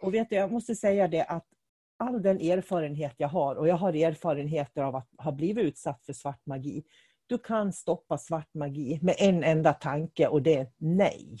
Och 0.00 0.14
vet 0.14 0.30
du, 0.30 0.36
jag 0.36 0.52
måste 0.52 0.74
säga 0.74 1.08
det 1.08 1.24
att 1.24 1.46
all 1.96 2.22
den 2.22 2.40
erfarenhet 2.40 3.14
jag 3.16 3.28
har, 3.28 3.54
och 3.54 3.68
jag 3.68 3.76
har 3.76 3.92
erfarenheter 3.92 4.82
av 4.82 4.96
att 4.96 5.08
ha 5.18 5.32
blivit 5.32 5.64
utsatt 5.64 6.04
för 6.04 6.12
svart 6.12 6.46
magi. 6.46 6.84
Du 7.26 7.38
kan 7.38 7.72
stoppa 7.72 8.18
svart 8.18 8.54
magi 8.54 8.98
med 9.02 9.14
en 9.18 9.44
enda 9.44 9.72
tanke 9.72 10.26
och 10.26 10.42
det 10.42 10.54
är 10.54 10.66
nej. 10.76 11.38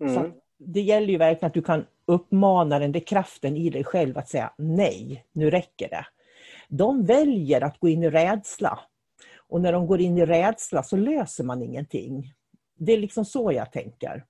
Mm. 0.00 0.14
Så 0.14 0.43
det 0.58 0.80
gäller 0.80 1.08
ju 1.08 1.18
verkligen 1.18 1.46
att 1.46 1.54
du 1.54 1.62
kan 1.62 1.86
uppmana 2.06 2.78
den, 2.78 2.92
där 2.92 3.00
kraften 3.00 3.56
i 3.56 3.70
dig 3.70 3.84
själv 3.84 4.18
att 4.18 4.28
säga 4.28 4.52
nej, 4.58 5.24
nu 5.32 5.50
räcker 5.50 5.88
det. 5.88 6.06
De 6.68 7.04
väljer 7.04 7.60
att 7.60 7.78
gå 7.78 7.88
in 7.88 8.02
i 8.02 8.10
rädsla. 8.10 8.78
Och 9.48 9.60
när 9.60 9.72
de 9.72 9.86
går 9.86 10.00
in 10.00 10.18
i 10.18 10.26
rädsla 10.26 10.82
så 10.82 10.96
löser 10.96 11.44
man 11.44 11.62
ingenting. 11.62 12.32
Det 12.78 12.92
är 12.92 12.98
liksom 12.98 13.24
så 13.24 13.52
jag 13.52 13.72
tänker. 13.72 14.24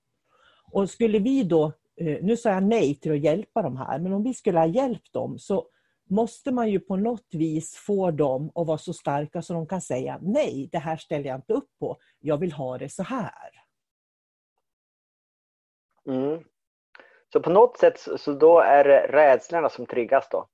Och 0.71 0.89
skulle 0.89 1.19
vi 1.19 1.43
då, 1.43 1.65
eh, 1.97 2.17
nu 2.21 2.37
sa 2.37 2.49
jag 2.49 2.63
nej 2.63 2.95
till 2.95 3.11
att 3.11 3.23
hjälpa 3.23 3.61
de 3.61 3.77
här, 3.77 3.99
men 3.99 4.13
om 4.13 4.23
vi 4.23 4.33
skulle 4.33 4.59
ha 4.59 4.65
hjälpt 4.65 5.13
dem 5.13 5.39
så 5.39 5.67
måste 6.09 6.51
man 6.51 6.69
ju 6.71 6.79
på 6.79 6.95
något 6.95 7.27
vis 7.31 7.75
få 7.75 8.11
dem 8.11 8.51
att 8.55 8.67
vara 8.67 8.77
så 8.77 8.93
starka 8.93 9.41
så 9.41 9.53
de 9.53 9.67
kan 9.67 9.81
säga 9.81 10.19
nej, 10.21 10.69
det 10.71 10.77
här 10.77 10.97
ställer 10.97 11.25
jag 11.25 11.37
inte 11.37 11.53
upp 11.53 11.69
på. 11.79 11.97
Jag 12.19 12.37
vill 12.37 12.51
ha 12.51 12.77
det 12.77 12.89
så 12.89 13.03
här. 13.03 13.64
Mm. 16.07 16.43
Så 17.33 17.39
på 17.39 17.49
något 17.49 17.77
sätt 17.77 17.99
så 17.99 18.33
då 18.33 18.59
är 18.59 18.83
det 18.83 19.07
rädslorna 19.07 19.69
som 19.69 19.85
triggas 19.85 20.29
då? 20.31 20.47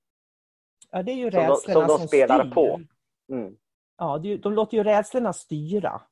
Ja, 0.90 1.02
det 1.02 1.12
är 1.12 1.16
ju 1.16 1.30
rädslorna 1.30 1.56
som, 1.56 1.72
som, 1.72 1.86
de 1.86 1.98
som 1.98 2.08
spelar 2.08 2.40
styr. 2.40 2.50
på. 2.50 2.80
Mm. 3.32 3.56
Ja, 3.98 4.18
de 4.18 4.52
låter 4.52 4.76
ju 4.76 4.82
rädslorna 4.82 5.32
styra. 5.32 6.02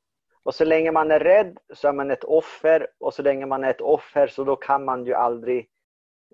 Och 0.42 0.54
så 0.54 0.64
länge 0.64 0.92
man 0.92 1.10
är 1.10 1.20
rädd 1.20 1.58
så 1.74 1.88
är 1.88 1.92
man 1.92 2.10
ett 2.10 2.24
offer 2.24 2.86
och 2.98 3.14
så 3.14 3.22
länge 3.22 3.46
man 3.46 3.64
är 3.64 3.70
ett 3.70 3.80
offer 3.80 4.26
så 4.26 4.44
då 4.44 4.56
kan 4.56 4.84
man 4.84 5.04
ju 5.04 5.14
aldrig 5.14 5.68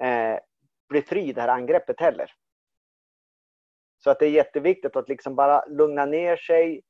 eh, 0.01 0.39
bli 0.89 1.03
fri 1.03 1.33
det 1.33 1.41
här 1.41 1.49
angreppet 1.49 2.01
heller. 2.01 2.31
Så 3.99 4.11
att 4.11 4.19
det 4.19 4.27
är 4.27 4.31
jätteviktigt 4.31 4.97
att 4.97 5.09
liksom 5.09 5.35
bara 5.35 5.65
lugna 5.67 6.07
ner 6.07 6.37
sig, 6.37 6.83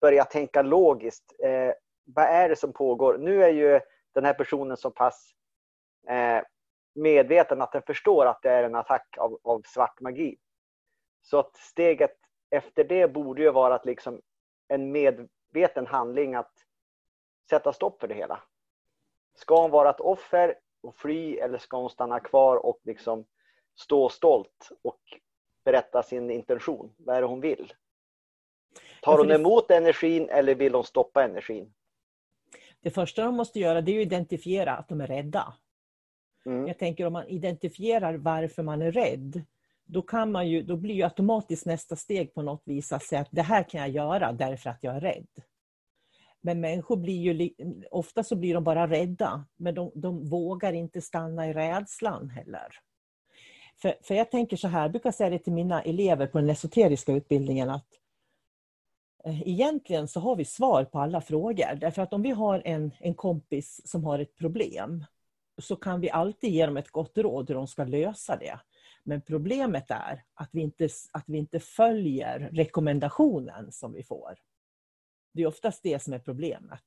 börja 0.00 0.24
tänka 0.24 0.62
logiskt. 0.62 1.34
Eh, 1.44 1.72
vad 2.04 2.24
är 2.24 2.48
det 2.48 2.56
som 2.56 2.72
pågår? 2.72 3.18
Nu 3.18 3.44
är 3.44 3.50
ju 3.50 3.80
den 4.14 4.24
här 4.24 4.34
personen 4.34 4.76
så 4.76 4.90
pass 4.90 5.30
medveten 6.94 7.62
att 7.62 7.72
den 7.72 7.82
förstår 7.82 8.26
att 8.26 8.42
det 8.42 8.50
är 8.50 8.64
en 8.64 8.74
attack 8.74 9.18
av, 9.18 9.38
av 9.42 9.62
svart 9.66 10.00
magi. 10.00 10.36
Så 11.22 11.38
att 11.38 11.56
steget 11.56 12.16
efter 12.50 12.84
det 12.84 13.08
borde 13.08 13.42
ju 13.42 13.50
vara 13.50 13.74
att 13.74 13.86
liksom 13.86 14.20
en 14.68 14.92
medveten 14.92 15.86
handling 15.86 16.34
att 16.34 16.52
sätta 17.50 17.72
stopp 17.72 18.00
för 18.00 18.08
det 18.08 18.14
hela. 18.14 18.40
Ska 19.34 19.60
hon 19.60 19.70
vara 19.70 19.90
ett 19.90 20.00
offer 20.00 20.54
och 20.82 20.96
fly 20.96 21.36
eller 21.36 21.58
ska 21.58 21.76
hon 21.76 21.90
stanna 21.90 22.20
kvar 22.20 22.56
och 22.56 22.80
liksom 22.82 23.24
stå 23.74 24.08
stolt 24.08 24.70
och 24.82 25.00
berätta 25.64 26.02
sin 26.02 26.30
intention? 26.30 26.94
Vad 26.96 27.16
är 27.16 27.20
det 27.20 27.26
hon 27.26 27.40
vill? 27.40 27.72
Tar 29.02 29.18
hon 29.18 29.30
emot 29.30 29.70
energin 29.70 30.28
eller 30.28 30.54
vill 30.54 30.74
hon 30.74 30.84
stoppa 30.84 31.24
energin? 31.24 31.74
Det 32.80 32.90
första 32.90 33.24
de 33.24 33.36
måste 33.36 33.60
göra 33.60 33.80
det 33.80 33.92
är 33.92 34.00
att 34.00 34.06
identifiera 34.06 34.76
att 34.76 34.88
de 34.88 35.00
är 35.00 35.06
rädda. 35.06 35.54
Mm. 36.46 36.66
Jag 36.66 36.78
tänker 36.78 37.06
om 37.06 37.12
man 37.12 37.28
identifierar 37.28 38.14
varför 38.14 38.62
man 38.62 38.82
är 38.82 38.92
rädd, 38.92 39.42
då, 39.86 40.02
kan 40.02 40.32
man 40.32 40.48
ju, 40.48 40.62
då 40.62 40.76
blir 40.76 40.94
ju 40.94 41.02
automatiskt 41.02 41.66
nästa 41.66 41.96
steg 41.96 42.34
på 42.34 42.42
något 42.42 42.62
vis 42.64 42.92
att 42.92 43.02
säga 43.02 43.20
att 43.20 43.28
det 43.30 43.42
här 43.42 43.62
kan 43.62 43.80
jag 43.80 43.90
göra 43.90 44.32
därför 44.32 44.70
att 44.70 44.84
jag 44.84 44.96
är 44.96 45.00
rädd. 45.00 45.26
Men 46.40 46.60
människor 46.60 46.96
blir 46.96 47.32
ju, 47.32 47.50
ofta 47.90 48.22
så 48.22 48.36
blir 48.36 48.54
de 48.54 48.64
bara 48.64 48.86
rädda, 48.86 49.44
men 49.56 49.74
de, 49.74 49.92
de 49.94 50.28
vågar 50.28 50.72
inte 50.72 51.00
stanna 51.00 51.48
i 51.48 51.52
rädslan 51.52 52.30
heller. 52.30 52.78
För, 53.76 53.94
för 54.02 54.14
jag 54.14 54.30
tänker 54.30 54.56
så 54.56 54.68
här, 54.68 54.82
jag 54.82 54.90
brukar 54.90 55.10
säga 55.10 55.30
det 55.30 55.38
till 55.38 55.52
mina 55.52 55.82
elever 55.82 56.26
på 56.26 56.38
den 56.38 56.50
esoteriska 56.50 57.12
utbildningen 57.12 57.70
att 57.70 57.88
eh, 59.24 59.48
Egentligen 59.48 60.08
så 60.08 60.20
har 60.20 60.36
vi 60.36 60.44
svar 60.44 60.84
på 60.84 60.98
alla 60.98 61.20
frågor. 61.20 61.74
Därför 61.74 62.02
att 62.02 62.12
om 62.12 62.22
vi 62.22 62.30
har 62.30 62.62
en, 62.64 62.90
en 63.00 63.14
kompis 63.14 63.80
som 63.84 64.04
har 64.04 64.18
ett 64.18 64.36
problem 64.36 65.04
så 65.62 65.76
kan 65.76 66.00
vi 66.00 66.10
alltid 66.10 66.50
ge 66.50 66.66
dem 66.66 66.76
ett 66.76 66.90
gott 66.90 67.18
råd 67.18 67.48
hur 67.48 67.54
de 67.54 67.66
ska 67.66 67.84
lösa 67.84 68.36
det. 68.36 68.60
Men 69.04 69.22
problemet 69.22 69.90
är 69.90 70.24
att 70.34 70.48
vi 70.52 70.60
inte, 70.60 70.88
att 71.12 71.24
vi 71.26 71.38
inte 71.38 71.60
följer 71.60 72.50
rekommendationen 72.52 73.72
som 73.72 73.92
vi 73.92 74.02
får. 74.02 74.34
Det 75.34 75.42
är 75.42 75.46
oftast 75.46 75.82
det 75.82 76.02
som 76.02 76.12
är 76.12 76.18
problemet. 76.18 76.82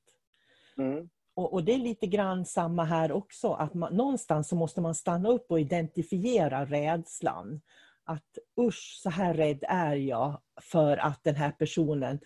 Mm. 0.78 1.08
Och, 1.34 1.52
och, 1.52 1.64
det 1.64 1.74
är 1.74 1.78
lite 1.78 2.06
grann 2.06 2.44
samma 2.44 2.84
här 2.84 3.12
också, 3.12 3.52
att 3.52 3.74
man, 3.74 3.94
någonstans 3.94 4.48
så 4.48 4.56
måste 4.56 4.80
man 4.80 4.94
stanna 4.94 5.28
upp 5.28 5.50
och 5.50 5.60
identifiera 5.60 6.64
rädslan. 6.64 7.60
Att 8.04 8.38
usch, 8.60 9.00
så 9.02 9.10
här 9.10 9.34
rädd 9.34 9.64
är 9.68 9.96
jag 9.96 10.40
för 10.60 10.96
att 10.96 11.24
den 11.24 11.34
här 11.34 11.50
personen, 11.50 12.20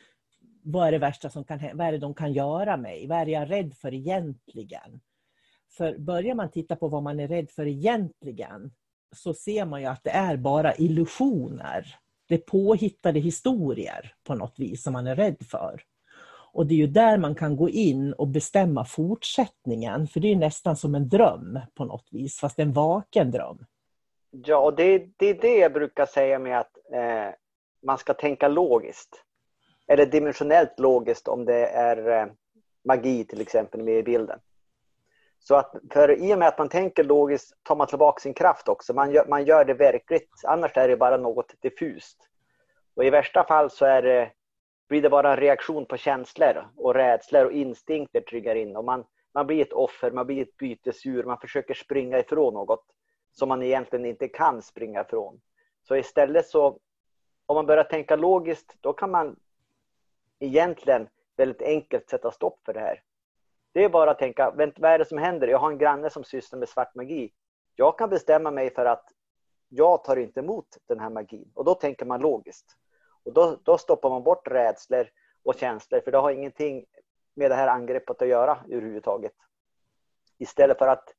vad 0.62 0.88
är 0.88 0.92
det 0.92 0.98
värsta 0.98 1.30
som 1.30 1.44
kan 1.44 1.60
vad 1.74 1.86
är 1.86 1.92
det 1.92 1.98
de 1.98 2.14
kan 2.14 2.32
göra 2.32 2.76
mig? 2.76 3.06
Vad 3.06 3.18
är 3.18 3.26
jag 3.26 3.50
rädd 3.50 3.74
för 3.74 3.94
egentligen? 3.94 5.00
För 5.76 5.98
börjar 5.98 6.34
man 6.34 6.50
titta 6.50 6.76
på 6.76 6.88
vad 6.88 7.02
man 7.02 7.20
är 7.20 7.28
rädd 7.28 7.50
för 7.50 7.66
egentligen 7.66 8.72
så 9.16 9.34
ser 9.34 9.64
man 9.66 9.80
ju 9.80 9.86
att 9.86 10.04
det 10.04 10.10
är 10.10 10.36
bara 10.36 10.74
illusioner. 10.74 11.96
Det 12.28 12.34
är 12.34 12.38
påhittade 12.38 13.20
historier 13.20 14.14
på 14.24 14.34
något 14.34 14.58
vis 14.58 14.82
som 14.82 14.92
man 14.92 15.06
är 15.06 15.16
rädd 15.16 15.36
för. 15.50 15.82
Och 16.52 16.66
det 16.66 16.74
är 16.74 16.76
ju 16.76 16.86
där 16.86 17.18
man 17.18 17.34
kan 17.34 17.56
gå 17.56 17.68
in 17.68 18.12
och 18.12 18.28
bestämma 18.28 18.84
fortsättningen, 18.84 20.06
för 20.06 20.20
det 20.20 20.32
är 20.32 20.36
nästan 20.36 20.76
som 20.76 20.94
en 20.94 21.08
dröm 21.08 21.58
på 21.74 21.84
något 21.84 22.08
vis, 22.10 22.38
fast 22.38 22.58
en 22.58 22.72
vaken 22.72 23.30
dröm. 23.30 23.64
Ja, 24.30 24.58
och 24.58 24.76
det, 24.76 25.08
det 25.16 25.26
är 25.26 25.34
det 25.34 25.56
jag 25.56 25.72
brukar 25.72 26.06
säga 26.06 26.38
med 26.38 26.58
att 26.58 26.76
eh, 26.92 27.34
man 27.82 27.98
ska 27.98 28.14
tänka 28.14 28.48
logiskt. 28.48 29.24
Eller 29.86 30.06
dimensionellt 30.06 30.80
logiskt 30.80 31.28
om 31.28 31.44
det 31.44 31.66
är 31.66 32.20
eh, 32.20 32.26
magi 32.84 33.24
till 33.24 33.40
exempel 33.40 33.82
med 33.82 33.98
i 33.98 34.02
bilden. 34.02 34.38
Så 35.42 35.54
att 35.54 35.74
för 35.92 36.10
i 36.10 36.34
och 36.34 36.38
med 36.38 36.48
att 36.48 36.58
man 36.58 36.68
tänker 36.68 37.04
logiskt 37.04 37.56
tar 37.62 37.76
man 37.76 37.86
tillbaka 37.86 38.20
sin 38.20 38.34
kraft 38.34 38.68
också. 38.68 38.94
Man 38.94 39.10
gör, 39.10 39.26
man 39.26 39.44
gör 39.44 39.64
det 39.64 39.74
verkligt. 39.74 40.30
Annars 40.44 40.76
är 40.76 40.88
det 40.88 40.96
bara 40.96 41.16
något 41.16 41.54
diffust. 41.60 42.28
Och 42.94 43.04
i 43.04 43.10
värsta 43.10 43.44
fall 43.44 43.70
så 43.70 43.84
är 43.84 44.02
det, 44.02 44.30
blir 44.88 45.02
det 45.02 45.10
bara 45.10 45.30
en 45.30 45.36
reaktion 45.36 45.86
på 45.86 45.96
känslor 45.96 46.68
och 46.76 46.94
rädslor 46.94 47.44
och 47.44 47.52
instinkter 47.52 48.20
triggar 48.20 48.54
in 48.54 48.76
och 48.76 48.84
man, 48.84 49.04
man 49.34 49.46
blir 49.46 49.62
ett 49.62 49.72
offer, 49.72 50.10
man 50.10 50.26
blir 50.26 50.42
ett 50.42 50.56
bytesdjur, 50.56 51.24
man 51.24 51.38
försöker 51.38 51.74
springa 51.74 52.18
ifrån 52.18 52.54
något 52.54 52.84
som 53.32 53.48
man 53.48 53.62
egentligen 53.62 54.06
inte 54.06 54.28
kan 54.28 54.62
springa 54.62 55.00
ifrån. 55.00 55.40
Så 55.82 55.96
istället 55.96 56.46
så, 56.46 56.78
om 57.46 57.54
man 57.54 57.66
börjar 57.66 57.84
tänka 57.84 58.16
logiskt, 58.16 58.76
då 58.80 58.92
kan 58.92 59.10
man 59.10 59.36
egentligen 60.38 61.08
väldigt 61.36 61.62
enkelt 61.62 62.08
sätta 62.08 62.30
stopp 62.30 62.60
för 62.64 62.72
det 62.72 62.80
här. 62.80 63.02
Det 63.72 63.84
är 63.84 63.88
bara 63.88 64.10
att 64.10 64.18
tänka, 64.18 64.50
vad 64.50 64.84
är 64.84 64.98
det 64.98 65.04
som 65.04 65.18
händer? 65.18 65.48
Jag 65.48 65.58
har 65.58 65.70
en 65.70 65.78
granne 65.78 66.10
som 66.10 66.24
sysslar 66.24 66.58
med 66.58 66.68
svart 66.68 66.94
magi. 66.94 67.32
Jag 67.76 67.98
kan 67.98 68.10
bestämma 68.10 68.50
mig 68.50 68.74
för 68.74 68.84
att 68.84 69.04
jag 69.68 70.04
tar 70.04 70.16
inte 70.16 70.40
emot 70.40 70.66
den 70.88 71.00
här 71.00 71.10
magin. 71.10 71.50
Och 71.54 71.64
då 71.64 71.74
tänker 71.74 72.06
man 72.06 72.20
logiskt. 72.20 72.76
Och 73.24 73.32
då, 73.32 73.58
då 73.62 73.78
stoppar 73.78 74.10
man 74.10 74.22
bort 74.22 74.48
rädslor 74.48 75.08
och 75.44 75.54
känslor, 75.54 76.00
för 76.00 76.12
det 76.12 76.18
har 76.18 76.30
ingenting 76.30 76.84
med 77.34 77.50
det 77.50 77.54
här 77.54 77.68
angreppet 77.68 78.22
att 78.22 78.28
göra 78.28 78.58
överhuvudtaget. 78.68 79.34
Istället 80.38 80.78
för 80.78 80.88
att 80.88 81.14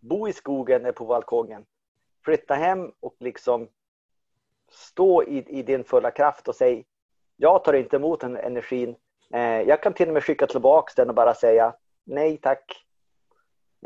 bo 0.00 0.28
i 0.28 0.32
skogen 0.32 0.80
eller 0.80 0.92
på 0.92 1.06
balkongen, 1.06 1.64
flytta 2.24 2.54
hem 2.54 2.92
och 3.00 3.16
liksom 3.20 3.68
stå 4.70 5.22
i, 5.22 5.58
i 5.58 5.62
din 5.62 5.84
fulla 5.84 6.10
kraft 6.10 6.48
och 6.48 6.54
säga 6.54 6.82
jag 7.36 7.64
tar 7.64 7.72
inte 7.72 7.96
emot 7.96 8.20
den 8.20 8.36
energin. 8.36 8.96
Eh, 9.32 9.60
jag 9.60 9.82
kan 9.82 9.92
till 9.92 10.08
och 10.08 10.14
med 10.14 10.24
skicka 10.24 10.46
tillbaka 10.46 10.92
den 10.96 11.08
och 11.08 11.14
bara 11.14 11.34
säga 11.34 11.74
nej 12.06 12.36
tack. 12.36 12.84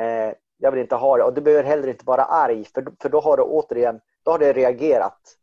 Eh, 0.01 0.35
jag 0.59 0.71
vill 0.71 0.81
inte 0.81 0.95
ha 0.95 1.17
det. 1.17 1.25
Och 1.25 1.35
du 1.35 1.41
behöver 1.41 1.65
heller 1.65 1.89
inte 1.89 2.05
vara 2.05 2.25
arg, 2.25 2.65
för, 2.65 2.87
för 3.03 3.09
då 3.09 3.21
har 3.21 3.37
du 3.37 3.43
återigen 3.43 4.01
då 4.23 4.31
har 4.31 4.39
du 4.39 4.53
reagerat 4.53 5.37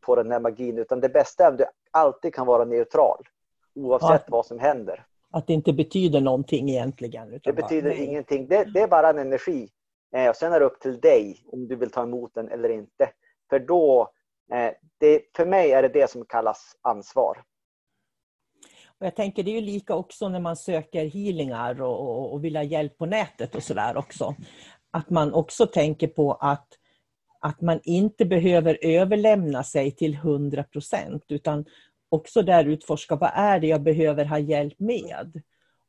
på 0.00 0.16
den 0.16 0.30
här 0.32 0.40
magin. 0.40 0.78
Utan 0.78 1.00
det 1.00 1.08
bästa 1.08 1.44
är 1.44 1.48
att 1.48 1.58
du 1.58 1.64
alltid 1.90 2.34
kan 2.34 2.46
vara 2.46 2.64
neutral, 2.64 3.24
oavsett 3.74 4.22
ja, 4.26 4.28
vad 4.28 4.46
som 4.46 4.58
händer. 4.58 5.06
Att 5.30 5.46
det 5.46 5.52
inte 5.52 5.72
betyder 5.72 6.20
någonting 6.20 6.70
egentligen. 6.70 7.40
det 7.44 7.52
betyder 7.52 7.90
bara, 7.90 7.98
ingenting. 7.98 8.48
Det, 8.48 8.64
det, 8.64 8.80
är 8.80 8.88
bara 8.88 9.10
en 9.10 9.18
energi. 9.18 9.68
Eh, 10.16 10.28
och 10.28 10.36
sen 10.36 10.52
är 10.52 10.60
det 10.60 10.66
upp 10.66 10.80
till 10.80 11.00
dig 11.00 11.44
om 11.46 11.68
du 11.68 11.76
vill 11.76 11.90
ta 11.90 12.02
emot 12.02 12.34
den 12.34 12.48
eller 12.48 12.68
inte. 12.68 13.10
För 13.50 13.58
då, 13.58 14.10
eh, 14.52 14.72
det, 14.98 15.22
för 15.36 15.46
mig 15.46 15.72
är 15.72 15.82
det 15.82 15.88
det 15.88 16.10
som 16.10 16.24
kallas 16.24 16.76
ansvar. 16.82 17.42
Och 19.00 19.06
jag 19.06 19.16
tänker 19.16 19.42
det 19.42 19.50
är 19.50 19.60
ju 19.60 19.60
lika 19.60 19.94
också 19.94 20.28
när 20.28 20.40
man 20.40 20.56
söker 20.56 21.04
healingar 21.06 21.82
och, 21.82 22.00
och, 22.00 22.32
och 22.32 22.44
vill 22.44 22.56
ha 22.56 22.62
hjälp 22.62 22.98
på 22.98 23.06
nätet 23.06 23.54
och 23.54 23.62
sådär 23.62 23.96
också. 23.96 24.34
Att 24.90 25.10
man 25.10 25.34
också 25.34 25.66
tänker 25.66 26.08
på 26.08 26.32
att, 26.32 26.68
att 27.40 27.60
man 27.60 27.80
inte 27.84 28.24
behöver 28.24 28.78
överlämna 28.82 29.64
sig 29.64 29.90
till 29.90 30.14
100 30.14 30.64
procent 30.64 31.24
utan 31.28 31.64
också 32.08 32.42
där 32.42 32.64
utforska 32.64 33.16
vad 33.16 33.30
är 33.34 33.60
det 33.60 33.66
jag 33.66 33.82
behöver 33.82 34.24
ha 34.24 34.38
hjälp 34.38 34.78
med. 34.78 35.42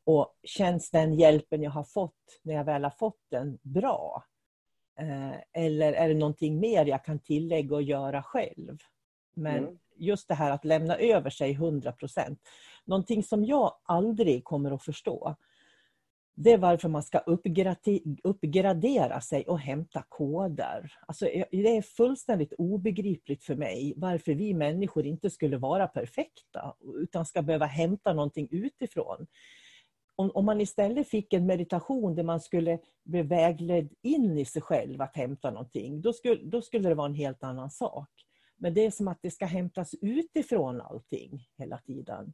Och 0.05 0.35
känns 0.43 0.91
den 0.91 1.13
hjälpen 1.13 1.63
jag 1.63 1.71
har 1.71 1.83
fått 1.83 2.39
när 2.43 2.53
jag 2.53 2.63
väl 2.63 2.83
har 2.83 2.91
fått 2.91 3.19
den 3.31 3.59
bra? 3.61 4.23
Eh, 4.99 5.63
eller 5.63 5.93
är 5.93 6.07
det 6.09 6.15
någonting 6.15 6.59
mer 6.59 6.85
jag 6.85 7.05
kan 7.05 7.19
tillägga 7.19 7.75
och 7.75 7.81
göra 7.81 8.23
själv? 8.23 8.77
Men 9.33 9.57
mm. 9.57 9.77
just 9.95 10.27
det 10.27 10.33
här 10.33 10.51
att 10.51 10.65
lämna 10.65 10.95
över 10.95 11.29
sig 11.29 11.51
100 11.51 11.91
procent. 11.91 12.39
Någonting 12.85 13.23
som 13.23 13.45
jag 13.45 13.73
aldrig 13.83 14.43
kommer 14.43 14.71
att 14.71 14.83
förstå, 14.83 15.35
det 16.35 16.51
är 16.51 16.57
varför 16.57 16.89
man 16.89 17.03
ska 17.03 17.19
uppgradera 18.23 19.21
sig 19.21 19.43
och 19.47 19.59
hämta 19.59 20.03
koder. 20.09 20.93
Alltså, 21.07 21.27
eh, 21.27 21.45
det 21.51 21.77
är 21.77 21.81
fullständigt 21.81 22.53
obegripligt 22.57 23.43
för 23.43 23.55
mig 23.55 23.93
varför 23.97 24.33
vi 24.33 24.53
människor 24.53 25.05
inte 25.05 25.29
skulle 25.29 25.57
vara 25.57 25.87
perfekta 25.87 26.75
utan 26.95 27.25
ska 27.25 27.41
behöva 27.41 27.65
hämta 27.65 28.13
någonting 28.13 28.47
utifrån. 28.51 29.27
Om, 30.15 30.31
om 30.33 30.45
man 30.45 30.61
istället 30.61 31.07
fick 31.07 31.33
en 31.33 31.45
meditation 31.45 32.15
där 32.15 32.23
man 32.23 32.39
skulle 32.39 32.79
bli 33.03 33.21
vägledd 33.21 33.93
in 34.01 34.37
i 34.37 34.45
sig 34.45 34.61
själv 34.61 35.01
att 35.01 35.15
hämta 35.15 35.51
någonting, 35.51 36.01
då 36.01 36.13
skulle, 36.13 36.43
då 36.43 36.61
skulle 36.61 36.89
det 36.89 36.95
vara 36.95 37.07
en 37.07 37.15
helt 37.15 37.43
annan 37.43 37.71
sak. 37.71 38.09
Men 38.57 38.73
det 38.73 38.85
är 38.85 38.91
som 38.91 39.07
att 39.07 39.19
det 39.21 39.31
ska 39.31 39.45
hämtas 39.45 39.95
utifrån 40.01 40.81
allting 40.81 41.47
hela 41.57 41.77
tiden. 41.77 42.33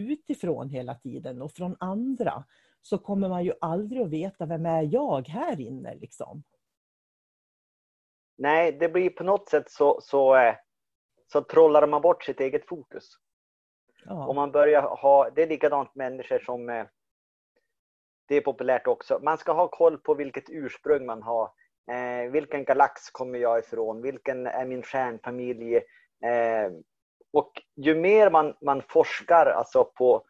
Utifrån 0.00 0.70
hela 0.70 0.94
tiden 0.94 1.42
och 1.42 1.52
från 1.52 1.76
andra. 1.80 2.44
så 2.82 2.98
kommer 2.98 3.28
man 3.28 3.44
ju 3.44 3.52
aldrig 3.60 4.02
att 4.02 4.10
veta 4.10 4.46
vem 4.46 4.66
är 4.66 4.82
jag 4.82 5.28
här 5.28 5.60
inne 5.60 5.94
liksom. 5.94 6.42
Nej, 8.38 8.72
det 8.72 8.88
blir 8.88 9.10
på 9.10 9.24
något 9.24 9.48
sätt 9.48 9.70
så, 9.70 10.00
så, 10.02 10.36
eh, 10.36 10.54
så 11.32 11.42
trollar 11.42 11.86
man 11.86 12.02
bort 12.02 12.24
sitt 12.24 12.40
eget 12.40 12.66
fokus. 12.66 13.04
Ja. 14.04 14.26
Och 14.26 14.34
man 14.34 14.52
börjar 14.52 14.82
ha, 14.82 15.30
det 15.30 15.42
är 15.42 15.46
likadant 15.46 15.94
människor 15.94 16.38
som, 16.38 16.68
eh, 16.68 16.86
det 18.28 18.34
är 18.36 18.40
populärt 18.40 18.86
också, 18.86 19.20
man 19.22 19.38
ska 19.38 19.52
ha 19.52 19.68
koll 19.68 19.98
på 19.98 20.14
vilket 20.14 20.50
ursprung 20.50 21.06
man 21.06 21.22
har. 21.22 21.50
Eh, 21.92 22.30
vilken 22.30 22.64
galax 22.64 23.10
kommer 23.10 23.38
jag 23.38 23.58
ifrån? 23.58 24.02
Vilken 24.02 24.46
är 24.46 24.66
min 24.66 24.82
stjärnfamilj? 24.82 25.76
Eh, 25.76 26.70
och 27.32 27.52
ju 27.76 27.94
mer 27.94 28.30
man, 28.30 28.54
man 28.60 28.82
forskar 28.82 29.46
alltså 29.46 29.84
på, 29.84 30.24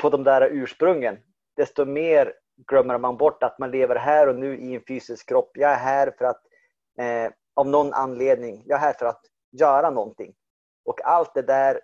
på 0.00 0.10
de 0.10 0.24
där 0.24 0.48
ursprungen, 0.52 1.18
desto 1.56 1.84
mer 1.84 2.34
glömmer 2.66 2.98
man 2.98 3.16
bort 3.16 3.42
att 3.42 3.58
man 3.58 3.70
lever 3.70 3.96
här 3.96 4.28
och 4.28 4.36
nu 4.36 4.58
i 4.58 4.74
en 4.74 4.82
fysisk 4.88 5.28
kropp. 5.28 5.50
Jag 5.54 5.70
är 5.70 5.76
här 5.76 6.14
för 6.18 6.24
att, 6.24 6.42
eh, 6.98 7.32
av 7.54 7.68
någon 7.68 7.92
anledning, 7.92 8.62
jag 8.66 8.76
är 8.76 8.80
här 8.80 8.92
för 8.92 9.06
att 9.06 9.22
göra 9.50 9.90
någonting. 9.90 10.34
Och 10.84 11.04
allt 11.04 11.34
det 11.34 11.42
där 11.42 11.80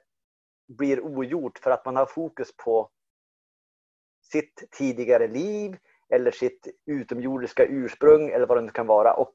blir 0.69 1.01
ogjort 1.01 1.59
för 1.59 1.71
att 1.71 1.85
man 1.85 1.97
har 1.97 2.07
fokus 2.07 2.57
på 2.57 2.91
sitt 4.23 4.69
tidigare 4.71 5.29
liv 5.29 5.77
eller 6.09 6.31
sitt 6.31 6.67
utomjordiska 6.87 7.65
ursprung 7.65 8.29
eller 8.29 8.47
vad 8.47 8.59
det 8.59 8.63
nu 8.63 8.71
kan 8.71 8.87
vara. 8.87 9.15
Och 9.15 9.35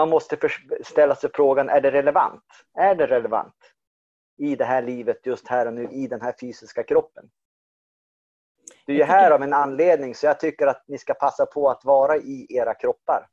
man 0.00 0.08
måste 0.08 0.38
ställa 0.84 1.14
sig 1.14 1.30
frågan, 1.34 1.68
är 1.68 1.80
det 1.80 1.90
relevant? 1.90 2.44
Är 2.74 2.94
det 2.94 3.06
relevant 3.06 3.54
i 4.38 4.56
det 4.56 4.64
här 4.64 4.82
livet 4.82 5.26
just 5.26 5.48
här 5.48 5.66
och 5.66 5.74
nu 5.74 5.88
i 5.90 6.06
den 6.06 6.20
här 6.20 6.34
fysiska 6.40 6.82
kroppen? 6.82 7.30
Du 8.86 8.92
är 8.92 8.96
ju 8.96 9.04
här 9.04 9.30
av 9.30 9.42
en 9.42 9.52
anledning 9.52 10.14
så 10.14 10.26
jag 10.26 10.40
tycker 10.40 10.66
att 10.66 10.84
ni 10.88 10.98
ska 10.98 11.14
passa 11.14 11.46
på 11.46 11.70
att 11.70 11.84
vara 11.84 12.16
i 12.16 12.46
era 12.48 12.74
kroppar. 12.74 13.26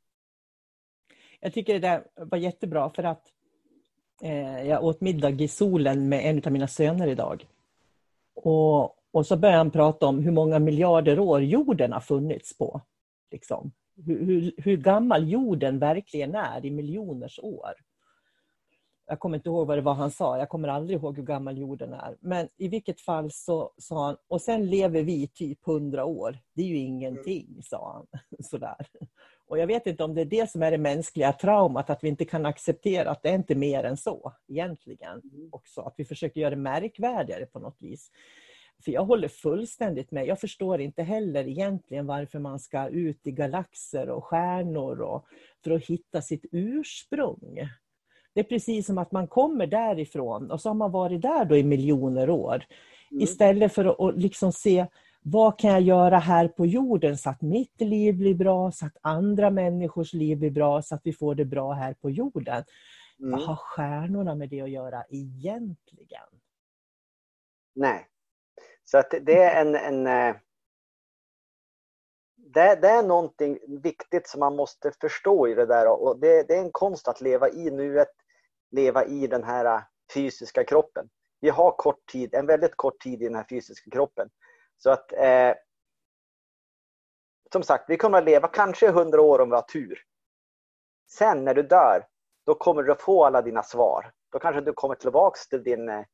Jag 1.40 1.52
tycker 1.52 1.72
det 1.72 1.78
där 1.78 2.04
var 2.14 2.38
jättebra 2.38 2.90
för 2.90 3.02
att 3.02 3.22
eh, 4.22 4.68
jag 4.68 4.84
åt 4.84 5.00
middag 5.00 5.30
i 5.30 5.48
solen 5.48 6.08
med 6.08 6.26
en 6.26 6.42
av 6.46 6.52
mina 6.52 6.68
söner 6.68 7.06
idag. 7.06 7.46
Och, 8.34 8.96
och 9.12 9.26
så 9.26 9.36
började 9.36 9.58
han 9.58 9.70
prata 9.70 10.06
om 10.06 10.18
hur 10.18 10.32
många 10.32 10.58
miljarder 10.58 11.18
år 11.18 11.42
jorden 11.42 11.92
har 11.92 12.00
funnits 12.00 12.58
på. 12.58 12.80
Liksom. 13.30 13.72
Hur, 14.06 14.26
hur, 14.26 14.52
hur 14.56 14.76
gammal 14.76 15.28
jorden 15.28 15.78
verkligen 15.78 16.34
är 16.34 16.66
i 16.66 16.70
miljoners 16.70 17.38
år. 17.38 17.74
Jag 19.06 19.20
kommer 19.20 19.36
inte 19.36 19.48
ihåg 19.48 19.66
vad 19.66 19.78
det 19.78 19.82
var 19.82 19.94
han 19.94 20.10
sa, 20.10 20.38
jag 20.38 20.48
kommer 20.48 20.68
aldrig 20.68 20.98
ihåg 20.98 21.16
hur 21.16 21.24
gammal 21.24 21.58
jorden 21.58 21.92
är. 21.92 22.16
Men 22.20 22.48
i 22.56 22.68
vilket 22.68 23.00
fall 23.00 23.30
så 23.32 23.72
sa 23.78 24.06
han, 24.06 24.16
och 24.28 24.40
sen 24.40 24.66
lever 24.66 25.02
vi 25.02 25.28
typ 25.28 25.64
hundra 25.64 26.04
år. 26.04 26.38
Det 26.54 26.62
är 26.62 26.66
ju 26.66 26.76
ingenting, 26.76 27.60
sa 27.62 27.92
han. 27.92 28.20
Sådär. 28.44 28.86
Och 29.48 29.58
jag 29.58 29.66
vet 29.66 29.86
inte 29.86 30.04
om 30.04 30.14
det 30.14 30.20
är 30.20 30.24
det 30.24 30.50
som 30.50 30.62
är 30.62 30.70
det 30.70 30.78
mänskliga 30.78 31.32
traumat, 31.32 31.90
att 31.90 32.04
vi 32.04 32.08
inte 32.08 32.24
kan 32.24 32.46
acceptera 32.46 33.10
att 33.10 33.22
det 33.22 33.28
är 33.28 33.34
inte 33.34 33.54
mer 33.54 33.84
än 33.84 33.96
så 33.96 34.32
egentligen. 34.48 35.22
Också 35.52 35.80
att 35.80 35.94
vi 35.96 36.04
försöker 36.04 36.40
göra 36.40 36.50
det 36.50 36.56
märkvärdigare 36.56 37.46
på 37.46 37.58
något 37.58 37.76
vis. 37.78 38.10
För 38.84 38.92
jag 38.92 39.04
håller 39.04 39.28
fullständigt 39.28 40.10
med. 40.10 40.26
Jag 40.26 40.40
förstår 40.40 40.80
inte 40.80 41.02
heller 41.02 41.48
egentligen 41.48 42.06
varför 42.06 42.38
man 42.38 42.58
ska 42.58 42.88
ut 42.88 43.26
i 43.26 43.30
galaxer 43.30 44.10
och 44.10 44.24
stjärnor 44.24 45.00
och, 45.00 45.26
för 45.64 45.70
att 45.70 45.84
hitta 45.84 46.22
sitt 46.22 46.44
ursprung. 46.52 47.68
Det 48.34 48.40
är 48.40 48.44
precis 48.44 48.86
som 48.86 48.98
att 48.98 49.12
man 49.12 49.28
kommer 49.28 49.66
därifrån 49.66 50.50
och 50.50 50.60
så 50.60 50.68
har 50.68 50.74
man 50.74 50.92
varit 50.92 51.22
där 51.22 51.44
då 51.44 51.56
i 51.56 51.62
miljoner 51.62 52.30
år. 52.30 52.64
Mm. 53.10 53.22
Istället 53.22 53.72
för 53.72 54.08
att, 54.08 54.18
liksom 54.18 54.52
se 54.52 54.86
vad 55.22 55.58
kan 55.58 55.70
jag 55.70 55.80
göra 55.80 56.18
här 56.18 56.48
på 56.48 56.66
jorden 56.66 57.18
så 57.18 57.30
att 57.30 57.42
mitt 57.42 57.80
liv 57.80 58.16
blir 58.16 58.34
bra, 58.34 58.72
så 58.72 58.86
att 58.86 58.96
andra 59.00 59.50
människors 59.50 60.12
liv 60.12 60.38
blir 60.38 60.50
bra, 60.50 60.82
så 60.82 60.94
att 60.94 61.00
vi 61.04 61.12
får 61.12 61.34
det 61.34 61.44
bra 61.44 61.72
här 61.72 61.94
på 61.94 62.10
jorden. 62.10 62.64
Mm. 63.18 63.30
Vad 63.30 63.40
har 63.40 63.56
stjärnorna 63.56 64.34
med 64.34 64.48
det 64.48 64.60
att 64.60 64.70
göra 64.70 65.04
egentligen? 65.10 66.26
Nej. 67.74 68.06
Så 68.90 68.98
att 68.98 69.14
det 69.22 69.42
är 69.42 69.60
en, 69.60 69.74
en 69.74 70.06
eh, 70.06 70.36
det, 72.36 72.74
det, 72.74 72.88
är 72.88 73.02
någonting 73.02 73.58
viktigt 73.82 74.28
som 74.28 74.40
man 74.40 74.56
måste 74.56 74.92
förstå 75.00 75.48
i 75.48 75.54
det 75.54 75.66
där. 75.66 76.02
Och 76.02 76.18
det, 76.18 76.42
det, 76.42 76.54
är 76.54 76.60
en 76.60 76.72
konst 76.72 77.08
att 77.08 77.20
leva 77.20 77.48
i 77.48 77.70
nuet, 77.70 78.12
leva 78.70 79.04
i 79.04 79.26
den 79.26 79.44
här 79.44 79.64
eh, 79.64 79.82
fysiska 80.14 80.64
kroppen. 80.64 81.08
Vi 81.40 81.48
har 81.48 81.70
kort 81.70 82.06
tid, 82.12 82.34
en 82.34 82.46
väldigt 82.46 82.76
kort 82.76 83.00
tid 83.00 83.22
i 83.22 83.24
den 83.24 83.34
här 83.34 83.46
fysiska 83.50 83.90
kroppen. 83.90 84.30
Så 84.78 84.90
att 84.90 85.12
eh, 85.12 85.54
som 87.52 87.62
sagt, 87.62 87.84
vi 87.88 87.96
kommer 87.96 88.18
att 88.18 88.24
leva 88.24 88.48
kanske 88.48 88.90
hundra 88.90 89.22
år 89.22 89.38
om 89.38 89.50
vi 89.50 89.54
har 89.54 89.62
tur. 89.62 90.02
Sen 91.10 91.44
när 91.44 91.54
du 91.54 91.62
dör, 91.62 92.06
då 92.46 92.54
kommer 92.54 92.82
du 92.82 92.92
att 92.92 93.02
få 93.02 93.24
alla 93.24 93.42
dina 93.42 93.62
svar. 93.62 94.12
Då 94.32 94.38
kanske 94.38 94.60
du 94.60 94.72
kommer 94.72 94.94
tillbaks 94.94 95.48
till 95.48 95.62
din 95.62 95.88
eh, 95.88 96.04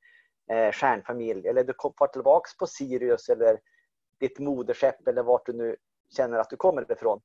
eh, 0.51 0.73
stjärnfamilj 0.73 1.49
eller 1.49 1.65
du 1.65 1.73
kommer 1.73 2.07
tillbaks 2.13 2.57
på 2.57 2.67
Sirius 2.67 3.29
eller 3.29 3.61
ditt 4.21 4.39
moderskepp 4.39 5.09
eller 5.09 5.23
vart 5.23 5.47
du 5.47 5.53
nu 5.53 5.77
känner 6.17 6.39
att 6.39 6.51
du 6.51 6.57
kommer 6.57 6.93
ifrån. 6.93 7.21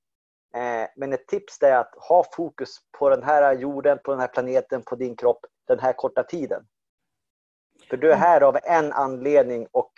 Eh, 0.55 0.89
men 0.95 1.13
ett 1.13 1.27
tips 1.27 1.61
är 1.61 1.75
att 1.75 1.95
ha 2.09 2.25
fokus 2.31 2.77
på 2.99 3.09
den 3.09 3.23
här 3.23 3.53
jorden, 3.53 3.99
på 4.03 4.11
den 4.11 4.19
här 4.19 4.27
planeten, 4.27 4.81
på 4.81 4.95
din 4.95 5.15
kropp 5.15 5.45
den 5.67 5.79
här 5.79 5.93
korta 5.93 6.23
tiden. 6.23 6.67
För 7.89 7.97
du 7.97 8.07
är 8.07 8.15
mm. 8.15 8.21
här 8.21 8.41
av 8.41 8.57
en 8.63 8.93
anledning 8.93 9.67
och 9.71 9.91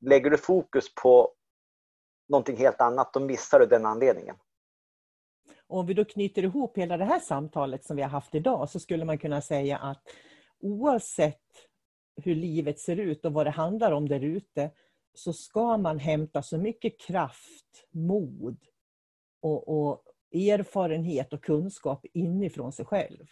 lägger 0.00 0.30
du 0.30 0.38
fokus 0.38 0.94
på 0.94 1.32
någonting 2.28 2.56
helt 2.56 2.80
annat, 2.80 3.12
då 3.12 3.20
missar 3.20 3.58
du 3.58 3.66
den 3.66 3.86
anledningen. 3.86 4.36
Om 5.66 5.86
vi 5.86 5.94
då 5.94 6.04
knyter 6.04 6.42
ihop 6.42 6.78
hela 6.78 6.96
det 6.96 7.04
här 7.04 7.20
samtalet 7.20 7.84
som 7.84 7.96
vi 7.96 8.02
har 8.02 8.10
haft 8.10 8.34
idag 8.34 8.70
så 8.70 8.80
skulle 8.80 9.04
man 9.04 9.18
kunna 9.18 9.40
säga 9.40 9.78
att 9.78 10.02
oavsett 10.60 11.42
hur 12.22 12.34
livet 12.34 12.80
ser 12.80 12.96
ut 12.96 13.24
och 13.24 13.32
vad 13.32 13.46
det 13.46 13.50
handlar 13.50 13.92
om 13.92 14.08
där 14.08 14.20
ute 14.20 14.70
så 15.14 15.32
ska 15.32 15.76
man 15.76 15.98
hämta 15.98 16.42
så 16.42 16.58
mycket 16.58 17.00
kraft, 17.00 17.88
mod 17.90 18.64
och, 19.40 19.68
och 19.68 20.02
erfarenhet 20.32 21.32
och 21.32 21.44
kunskap 21.44 22.06
inifrån 22.12 22.72
sig 22.72 22.84
själv. 22.84 23.30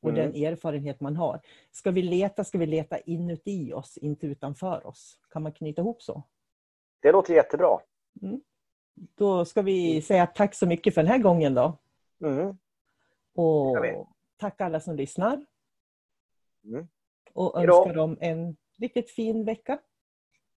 Och 0.00 0.10
mm. 0.10 0.22
den 0.22 0.44
erfarenhet 0.44 1.00
man 1.00 1.16
har. 1.16 1.40
Ska 1.72 1.90
vi 1.90 2.02
leta, 2.02 2.44
ska 2.44 2.58
vi 2.58 2.66
leta 2.66 2.98
inuti 2.98 3.72
oss, 3.72 3.96
inte 3.98 4.26
utanför 4.26 4.86
oss. 4.86 5.18
Kan 5.30 5.42
man 5.42 5.52
knyta 5.52 5.82
ihop 5.82 6.02
så? 6.02 6.22
Det 7.00 7.12
låter 7.12 7.34
jättebra. 7.34 7.78
Mm. 8.22 8.40
Då 8.94 9.44
ska 9.44 9.62
vi 9.62 9.90
mm. 9.90 10.02
säga 10.02 10.26
tack 10.26 10.54
så 10.54 10.66
mycket 10.66 10.94
för 10.94 11.02
den 11.02 11.10
här 11.10 11.18
gången 11.18 11.54
då. 11.54 11.78
Mm. 12.20 12.58
Och 13.34 13.76
tack 14.36 14.60
alla 14.60 14.80
som 14.80 14.96
lyssnar. 14.96 15.46
Mm. 16.64 16.88
Och 17.36 17.62
önskar 17.62 17.94
dem 17.94 18.18
en 18.20 18.56
riktigt 18.78 19.10
fin 19.10 19.44
vecka. 19.44 19.78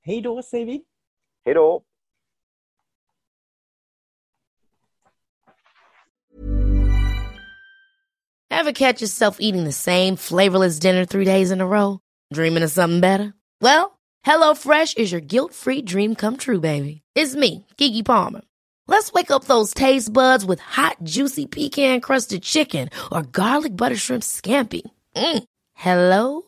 Hej 0.03 0.21
då 0.21 0.43
säger 0.43 0.67
vi. 0.67 0.85
Hej 1.45 1.55
då. 1.55 1.83
Ever 8.51 8.73
catch 8.73 9.03
yourself 9.03 9.37
eating 9.41 9.65
the 9.65 9.73
same 9.73 10.17
flavorless 10.17 10.79
dinner 10.79 11.05
three 11.05 11.25
days 11.25 11.51
in 11.51 11.61
a 11.61 11.67
row? 11.67 11.99
Dreaming 12.35 12.65
of 12.65 12.71
something 12.71 13.01
better? 13.01 13.35
Well, 13.61 13.99
HelloFresh 14.27 14.99
is 14.99 15.13
your 15.13 15.21
guilt-free 15.21 15.83
dream 15.83 16.15
come 16.15 16.37
true, 16.37 16.61
baby. 16.61 17.03
It's 17.15 17.37
me, 17.37 17.67
Gigi 17.77 18.03
Palmer. 18.03 18.41
Let's 18.87 19.13
wake 19.13 19.31
up 19.31 19.45
those 19.45 19.75
taste 19.75 20.13
buds 20.13 20.45
with 20.45 20.61
hot, 20.61 20.97
juicy 21.03 21.47
pecan-crusted 21.47 22.43
chicken 22.43 22.89
or 23.13 23.23
garlic 23.23 23.77
butter 23.77 23.97
shrimp 23.97 24.23
scampi. 24.23 24.83
Mm. 25.15 25.45
Hello 25.75 26.48